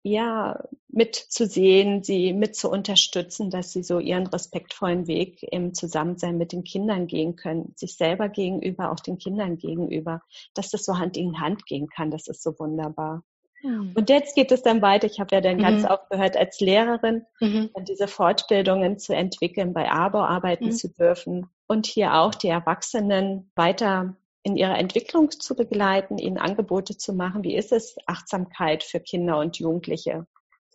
ja, 0.03 0.63
mitzusehen, 0.89 2.03
sie 2.03 2.33
mit 2.33 2.55
zu 2.55 2.69
unterstützen, 2.69 3.49
dass 3.49 3.71
sie 3.71 3.83
so 3.83 3.99
ihren 3.99 4.27
respektvollen 4.27 5.07
Weg 5.07 5.43
im 5.43 5.73
Zusammensein 5.73 6.37
mit 6.37 6.51
den 6.51 6.63
Kindern 6.63 7.07
gehen 7.07 7.35
können, 7.35 7.73
sich 7.75 7.95
selber 7.95 8.27
gegenüber, 8.29 8.91
auch 8.91 8.99
den 8.99 9.17
Kindern 9.17 9.57
gegenüber, 9.57 10.21
dass 10.53 10.69
das 10.69 10.83
so 10.83 10.97
Hand 10.97 11.17
in 11.17 11.39
Hand 11.39 11.65
gehen 11.65 11.87
kann, 11.87 12.11
das 12.11 12.27
ist 12.27 12.43
so 12.43 12.57
wunderbar. 12.57 13.23
Mhm. 13.63 13.91
Und 13.95 14.09
jetzt 14.09 14.35
geht 14.35 14.51
es 14.51 14.63
dann 14.63 14.81
weiter. 14.81 15.07
Ich 15.07 15.19
habe 15.19 15.35
ja 15.35 15.41
dann 15.41 15.57
mhm. 15.57 15.61
ganz 15.61 15.85
aufgehört, 15.85 16.35
als 16.35 16.59
Lehrerin 16.59 17.25
mhm. 17.39 17.69
diese 17.87 18.07
Fortbildungen 18.07 18.97
zu 18.97 19.15
entwickeln, 19.15 19.73
bei 19.73 19.91
ABO 19.91 20.19
arbeiten 20.19 20.65
mhm. 20.65 20.71
zu 20.71 20.89
dürfen 20.89 21.47
und 21.67 21.85
hier 21.85 22.15
auch 22.15 22.35
die 22.35 22.49
Erwachsenen 22.49 23.51
weiter 23.55 24.15
in 24.43 24.56
ihrer 24.56 24.77
Entwicklung 24.77 25.32
zu 25.32 25.56
begleiten, 25.56 26.17
ihnen 26.17 26.38
Angebote 26.38 26.97
zu 26.97 27.13
machen. 27.13 27.43
Wie 27.43 27.56
ist 27.56 27.71
es, 27.71 27.95
Achtsamkeit 28.08 28.84
für 28.84 28.99
Kinder 28.99 29.39
und 29.39 29.58
Jugendliche, 29.58 30.25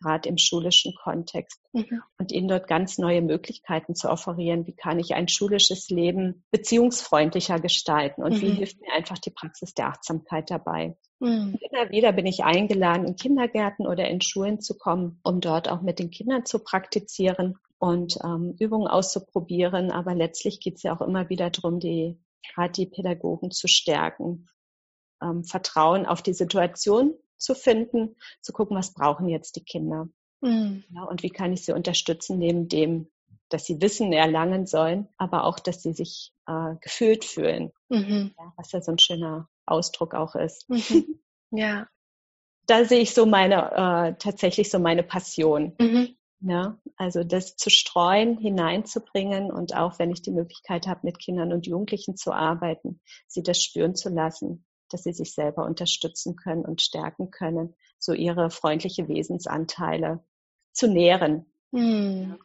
gerade 0.01 0.29
im 0.29 0.39
schulischen 0.39 0.95
Kontext, 1.03 1.61
mhm. 1.73 2.03
und 2.19 2.33
ihnen 2.33 2.49
dort 2.49 2.69
ganz 2.69 2.99
neue 2.99 3.23
Möglichkeiten 3.23 3.95
zu 3.95 4.11
offerieren. 4.11 4.67
Wie 4.67 4.75
kann 4.75 4.99
ich 4.99 5.15
ein 5.15 5.29
schulisches 5.29 5.89
Leben 5.89 6.45
beziehungsfreundlicher 6.51 7.59
gestalten 7.59 8.23
und 8.23 8.35
mhm. 8.35 8.43
wie 8.43 8.51
hilft 8.51 8.81
mir 8.81 8.93
einfach 8.93 9.19
die 9.19 9.31
Praxis 9.31 9.75
der 9.75 9.89
Achtsamkeit 9.89 10.51
dabei? 10.51 10.97
Mhm. 11.19 11.59
Immer 11.61 11.91
wieder 11.91 12.13
bin 12.13 12.27
ich 12.27 12.45
eingeladen, 12.45 13.07
in 13.07 13.17
Kindergärten 13.17 13.87
oder 13.87 14.07
in 14.09 14.21
Schulen 14.21 14.61
zu 14.61 14.77
kommen, 14.77 15.19
um 15.25 15.41
dort 15.41 15.69
auch 15.69 15.81
mit 15.81 15.99
den 15.99 16.11
Kindern 16.11 16.45
zu 16.45 16.59
praktizieren 16.59 17.57
und 17.79 18.19
ähm, 18.23 18.55
Übungen 18.59 18.87
auszuprobieren. 18.87 19.91
Aber 19.91 20.15
letztlich 20.15 20.61
geht 20.61 20.77
es 20.77 20.83
ja 20.83 20.95
auch 20.95 21.01
immer 21.01 21.29
wieder 21.31 21.51
darum, 21.51 21.81
die 21.81 22.19
gerade 22.55 22.73
die 22.73 22.87
Pädagogen 22.87 23.51
zu 23.51 23.69
stärken, 23.69 24.49
ähm, 25.23 25.45
Vertrauen 25.45 26.07
auf 26.07 26.23
die 26.23 26.35
Situation 26.35 27.15
zu 27.37 27.55
finden, 27.55 28.17
zu 28.41 28.53
gucken, 28.53 28.77
was 28.77 28.95
brauchen 28.95 29.29
jetzt 29.29 29.57
die 29.57 29.65
Kinder 29.65 30.09
mhm. 30.41 30.85
ja, 30.91 31.03
und 31.03 31.23
wie 31.23 31.31
kann 31.31 31.53
ich 31.53 31.65
sie 31.65 31.73
unterstützen, 31.73 32.39
neben 32.39 32.69
dem, 32.69 33.11
dass 33.49 33.65
sie 33.65 33.81
Wissen 33.81 34.13
erlangen 34.13 34.67
sollen, 34.67 35.09
aber 35.17 35.45
auch, 35.45 35.59
dass 35.59 35.83
sie 35.83 35.93
sich 35.93 36.33
äh, 36.47 36.75
gefühlt 36.81 37.25
fühlen, 37.25 37.73
mhm. 37.89 38.35
ja, 38.39 38.53
was 38.57 38.73
ja 38.73 38.81
so 38.81 38.93
ein 38.93 38.99
schöner 38.99 39.49
Ausdruck 39.67 40.15
auch 40.15 40.35
ist. 40.35 40.69
Mhm. 40.69 41.21
Ja. 41.53 41.87
Da 42.67 42.85
sehe 42.85 42.99
ich 42.99 43.15
so 43.15 43.25
meine, 43.25 43.71
äh, 43.71 44.19
tatsächlich 44.19 44.69
so 44.69 44.81
meine 44.81 45.05
Passion. 45.05 45.77
Ja, 46.41 46.79
also 46.97 47.25
das 47.25 47.57
zu 47.57 47.71
streuen, 47.71 48.39
hineinzubringen 48.39 49.51
und 49.51 49.75
auch 49.75 49.99
wenn 49.99 50.11
ich 50.11 50.23
die 50.23 50.33
Möglichkeit 50.33 50.87
habe, 50.87 51.01
mit 51.03 51.19
Kindern 51.19 51.53
und 51.53 51.67
Jugendlichen 51.67 52.17
zu 52.17 52.33
arbeiten, 52.33 53.01
sie 53.27 53.43
das 53.43 53.63
spüren 53.63 53.95
zu 53.95 54.11
lassen, 54.11 54.67
dass 54.91 55.05
sie 55.05 55.13
sich 55.13 55.35
selber 55.35 55.65
unterstützen 55.65 56.37
können 56.37 56.65
und 56.65 56.83
stärken 56.83 57.31
können, 57.31 57.75
so 57.99 58.13
ihre 58.13 58.51
freundliche 58.51 59.09
Wesensanteile 59.09 60.23
zu 60.73 60.89
nähren. 60.89 61.47
Hm. 61.73 62.39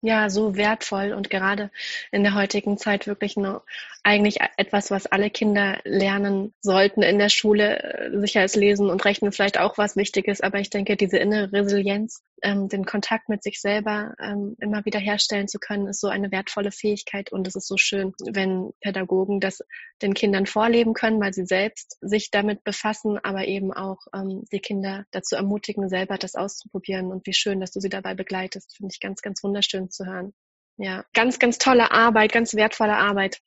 Ja, 0.00 0.30
so 0.30 0.54
wertvoll 0.54 1.12
und 1.12 1.28
gerade 1.28 1.72
in 2.12 2.22
der 2.22 2.34
heutigen 2.34 2.78
Zeit 2.78 3.08
wirklich 3.08 3.36
nur 3.36 3.64
eigentlich 4.04 4.38
etwas, 4.56 4.92
was 4.92 5.06
alle 5.06 5.28
Kinder 5.28 5.80
lernen 5.84 6.54
sollten 6.60 7.02
in 7.02 7.18
der 7.18 7.30
Schule. 7.30 7.82
Äh, 7.82 8.20
sicher 8.20 8.44
ist 8.44 8.54
Lesen 8.54 8.90
und 8.90 9.04
Rechnen 9.04 9.32
vielleicht 9.32 9.58
auch 9.58 9.76
was 9.76 9.96
Wichtiges, 9.96 10.40
aber 10.40 10.60
ich 10.60 10.70
denke, 10.70 10.96
diese 10.96 11.18
innere 11.18 11.52
Resilienz 11.52 12.22
ähm, 12.42 12.68
den 12.68 12.84
Kontakt 12.84 13.28
mit 13.28 13.42
sich 13.42 13.60
selber 13.60 14.14
ähm, 14.20 14.56
immer 14.60 14.84
wieder 14.84 14.98
herstellen 14.98 15.48
zu 15.48 15.58
können, 15.58 15.88
ist 15.88 16.00
so 16.00 16.08
eine 16.08 16.30
wertvolle 16.30 16.70
Fähigkeit. 16.72 17.32
Und 17.32 17.46
es 17.46 17.56
ist 17.56 17.68
so 17.68 17.76
schön, 17.76 18.12
wenn 18.24 18.70
Pädagogen 18.80 19.40
das 19.40 19.60
den 20.02 20.14
Kindern 20.14 20.46
vorleben 20.46 20.94
können, 20.94 21.20
weil 21.20 21.32
sie 21.32 21.46
selbst 21.46 21.98
sich 22.00 22.30
damit 22.30 22.64
befassen, 22.64 23.18
aber 23.18 23.46
eben 23.46 23.72
auch 23.72 23.98
ähm, 24.14 24.44
die 24.52 24.60
Kinder 24.60 25.04
dazu 25.10 25.36
ermutigen, 25.36 25.88
selber 25.88 26.18
das 26.18 26.34
auszuprobieren. 26.34 27.10
Und 27.12 27.26
wie 27.26 27.32
schön, 27.32 27.60
dass 27.60 27.72
du 27.72 27.80
sie 27.80 27.88
dabei 27.88 28.14
begleitest, 28.14 28.76
finde 28.76 28.92
ich 28.92 29.00
ganz, 29.00 29.22
ganz 29.22 29.42
wunderschön 29.42 29.90
zu 29.90 30.06
hören. 30.06 30.32
Ja, 30.76 31.04
ganz, 31.12 31.38
ganz 31.38 31.58
tolle 31.58 31.90
Arbeit, 31.90 32.32
ganz 32.32 32.54
wertvolle 32.54 32.96
Arbeit. 32.96 33.40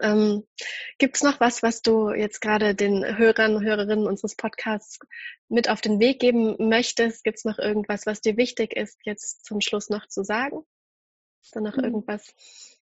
Ähm, 0.00 0.46
Gibt 0.98 1.16
es 1.16 1.22
noch 1.22 1.40
was, 1.40 1.62
was 1.62 1.82
du 1.82 2.10
jetzt 2.10 2.40
gerade 2.40 2.74
den 2.74 3.04
Hörern 3.18 3.56
und 3.56 3.64
Hörerinnen 3.64 4.06
unseres 4.06 4.36
Podcasts 4.36 4.98
mit 5.48 5.68
auf 5.68 5.80
den 5.80 6.00
Weg 6.00 6.20
geben 6.20 6.56
möchtest? 6.68 7.24
Gibt 7.24 7.38
es 7.38 7.44
noch 7.44 7.58
irgendwas, 7.58 8.06
was 8.06 8.20
dir 8.20 8.36
wichtig 8.36 8.74
ist, 8.74 8.98
jetzt 9.04 9.44
zum 9.44 9.60
Schluss 9.60 9.90
noch 9.90 10.06
zu 10.08 10.24
sagen? 10.24 10.64
Ist 11.42 11.54
da 11.54 11.60
noch 11.60 11.76
mhm. 11.76 11.84
irgendwas 11.84 12.34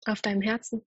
auf 0.06 0.20
deinem 0.20 0.42
Herzen? 0.42 0.84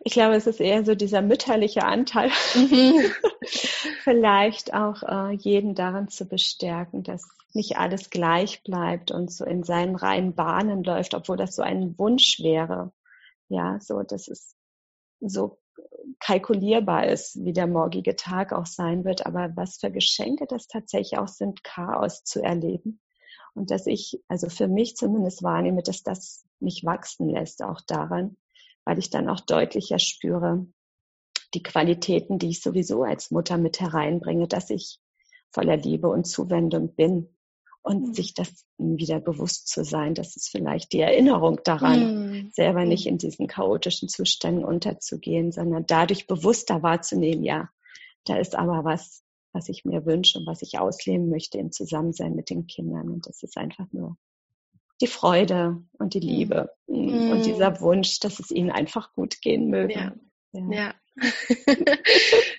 Ich 0.00 0.12
glaube, 0.12 0.34
es 0.34 0.46
ist 0.46 0.60
eher 0.60 0.84
so 0.84 0.94
dieser 0.94 1.22
mütterliche 1.22 1.84
Anteil. 1.84 2.30
Mhm. 2.54 3.10
Vielleicht 4.02 4.74
auch 4.74 5.02
äh, 5.02 5.32
jeden 5.34 5.74
darin 5.74 6.08
zu 6.08 6.26
bestärken, 6.26 7.02
dass 7.02 7.26
nicht 7.54 7.78
alles 7.78 8.10
gleich 8.10 8.62
bleibt 8.62 9.10
und 9.10 9.32
so 9.32 9.44
in 9.44 9.62
seinen 9.62 9.96
reinen 9.96 10.34
Bahnen 10.34 10.84
läuft, 10.84 11.14
obwohl 11.14 11.38
das 11.38 11.56
so 11.56 11.62
ein 11.62 11.98
Wunsch 11.98 12.40
wäre. 12.40 12.92
Ja, 13.48 13.78
so, 13.80 14.02
dass 14.02 14.28
es 14.28 14.54
so 15.20 15.58
kalkulierbar 16.20 17.06
ist, 17.06 17.42
wie 17.44 17.52
der 17.52 17.66
morgige 17.66 18.16
Tag 18.16 18.52
auch 18.52 18.66
sein 18.66 19.04
wird, 19.04 19.26
aber 19.26 19.50
was 19.56 19.78
für 19.78 19.90
Geschenke 19.90 20.46
das 20.46 20.66
tatsächlich 20.66 21.18
auch 21.18 21.28
sind, 21.28 21.64
Chaos 21.64 22.24
zu 22.24 22.42
erleben. 22.42 23.00
Und 23.54 23.70
dass 23.70 23.86
ich, 23.86 24.20
also 24.28 24.48
für 24.48 24.68
mich 24.68 24.96
zumindest 24.96 25.42
wahrnehme, 25.42 25.82
dass 25.82 26.02
das 26.02 26.44
mich 26.60 26.84
wachsen 26.84 27.28
lässt, 27.28 27.62
auch 27.62 27.80
daran, 27.86 28.36
weil 28.84 28.98
ich 28.98 29.10
dann 29.10 29.28
auch 29.28 29.40
deutlicher 29.40 29.98
spüre, 29.98 30.66
die 31.54 31.62
Qualitäten, 31.62 32.38
die 32.38 32.50
ich 32.50 32.60
sowieso 32.60 33.02
als 33.02 33.30
Mutter 33.30 33.56
mit 33.56 33.80
hereinbringe, 33.80 34.48
dass 34.48 34.70
ich 34.70 35.00
voller 35.50 35.76
Liebe 35.76 36.08
und 36.08 36.26
Zuwendung 36.26 36.94
bin 36.94 37.34
und 37.88 38.08
mhm. 38.08 38.14
sich 38.14 38.34
das 38.34 38.66
wieder 38.76 39.18
bewusst 39.18 39.68
zu 39.68 39.82
sein, 39.82 40.14
dass 40.14 40.36
es 40.36 40.48
vielleicht 40.48 40.92
die 40.92 41.00
Erinnerung 41.00 41.60
daran, 41.64 42.30
mhm. 42.30 42.50
selber 42.52 42.84
nicht 42.84 43.06
in 43.06 43.16
diesen 43.16 43.46
chaotischen 43.46 44.10
Zuständen 44.10 44.62
unterzugehen, 44.62 45.52
sondern 45.52 45.86
dadurch 45.86 46.26
bewusster 46.26 46.82
wahrzunehmen, 46.82 47.42
ja, 47.42 47.70
da 48.24 48.36
ist 48.36 48.56
aber 48.56 48.84
was, 48.84 49.22
was 49.54 49.70
ich 49.70 49.86
mir 49.86 50.04
wünsche 50.04 50.38
und 50.38 50.46
was 50.46 50.60
ich 50.60 50.78
ausleben 50.78 51.30
möchte 51.30 51.56
im 51.56 51.72
Zusammensein 51.72 52.34
mit 52.34 52.50
den 52.50 52.66
Kindern. 52.66 53.08
Und 53.08 53.26
das 53.26 53.42
ist 53.42 53.56
einfach 53.56 53.86
nur 53.90 54.18
die 55.00 55.06
Freude 55.06 55.82
und 55.98 56.12
die 56.12 56.20
Liebe 56.20 56.68
mhm. 56.88 57.30
und 57.30 57.46
dieser 57.46 57.80
Wunsch, 57.80 58.20
dass 58.20 58.38
es 58.38 58.50
ihnen 58.50 58.70
einfach 58.70 59.14
gut 59.14 59.40
gehen 59.40 59.70
möge. 59.70 59.94
Ja. 59.94 60.12
Ja. 60.52 60.70
ja. 60.70 60.94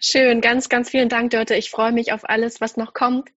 Schön, 0.02 0.42
ganz, 0.42 0.70
ganz 0.70 0.90
vielen 0.90 1.10
Dank, 1.10 1.32
Dörte. 1.32 1.56
Ich 1.56 1.70
freue 1.70 1.92
mich 1.92 2.14
auf 2.14 2.28
alles, 2.28 2.62
was 2.62 2.78
noch 2.78 2.94
kommt 2.94 3.30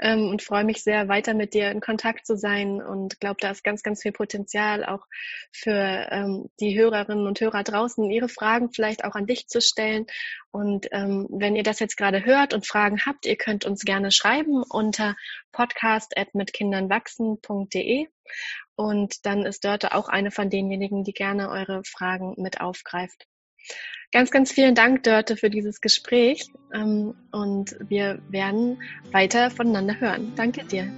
ähm, 0.00 0.28
und 0.28 0.42
freue 0.42 0.64
mich 0.64 0.82
sehr, 0.82 1.08
weiter 1.08 1.34
mit 1.34 1.52
dir 1.54 1.70
in 1.70 1.80
Kontakt 1.80 2.26
zu 2.26 2.36
sein 2.36 2.82
und 2.82 3.20
glaube, 3.20 3.36
da 3.40 3.50
ist 3.50 3.64
ganz, 3.64 3.82
ganz 3.82 4.02
viel 4.02 4.12
Potenzial 4.12 4.84
auch 4.84 5.06
für 5.52 6.08
ähm, 6.10 6.50
die 6.60 6.78
Hörerinnen 6.78 7.26
und 7.26 7.40
Hörer 7.40 7.62
draußen, 7.62 8.10
ihre 8.10 8.28
Fragen 8.28 8.70
vielleicht 8.72 9.04
auch 9.04 9.14
an 9.14 9.26
dich 9.26 9.48
zu 9.48 9.60
stellen. 9.60 10.06
Und 10.50 10.88
ähm, 10.92 11.26
wenn 11.30 11.56
ihr 11.56 11.62
das 11.62 11.80
jetzt 11.80 11.96
gerade 11.96 12.24
hört 12.24 12.54
und 12.54 12.66
Fragen 12.66 13.00
habt, 13.06 13.26
ihr 13.26 13.36
könnt 13.36 13.64
uns 13.64 13.84
gerne 13.84 14.10
schreiben 14.10 14.62
unter 14.68 15.16
podcast.mitkindernwachsen.de 15.52 18.08
und 18.76 19.26
dann 19.26 19.44
ist 19.44 19.64
Dörte 19.64 19.94
auch 19.94 20.08
eine 20.08 20.30
von 20.30 20.50
denjenigen, 20.50 21.04
die 21.04 21.12
gerne 21.12 21.50
eure 21.50 21.82
Fragen 21.84 22.34
mit 22.38 22.60
aufgreift. 22.60 23.26
Ganz, 24.12 24.30
ganz 24.30 24.52
vielen 24.52 24.74
Dank, 24.74 25.02
Dörte, 25.02 25.36
für 25.36 25.50
dieses 25.50 25.80
Gespräch. 25.80 26.46
Ähm, 26.72 27.14
und 27.32 27.76
wir 27.88 28.20
werden 28.28 28.80
weiter 29.10 29.50
voneinander 29.50 29.98
hören. 29.98 30.32
Danke 30.36 30.64
dir. 30.64 30.88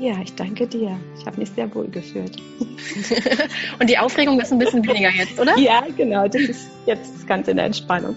Ja, 0.00 0.20
ich 0.22 0.34
danke 0.34 0.66
dir. 0.66 1.00
Ich 1.18 1.26
habe 1.26 1.38
mich 1.38 1.50
sehr 1.50 1.74
wohl 1.74 1.88
gefühlt. 1.88 2.36
und 3.80 3.90
die 3.90 3.98
Aufregung 3.98 4.38
ist 4.40 4.52
ein 4.52 4.58
bisschen 4.58 4.86
weniger 4.86 5.10
jetzt, 5.10 5.40
oder? 5.40 5.58
Ja, 5.58 5.84
genau. 5.96 6.28
Das 6.28 6.42
ist 6.42 6.68
jetzt 6.86 7.26
ganz 7.26 7.48
in 7.48 7.56
der 7.56 7.66
Entspannung. 7.66 8.16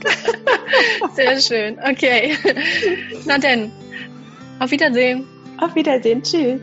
sehr 1.15 1.39
schön. 1.39 1.79
Okay. 1.79 2.35
Na 3.25 3.39
denn, 3.39 3.71
auf 4.59 4.69
Wiedersehen. 4.69 5.25
Auf 5.57 5.73
Wiedersehen. 5.73 6.21
Tschüss. 6.21 6.59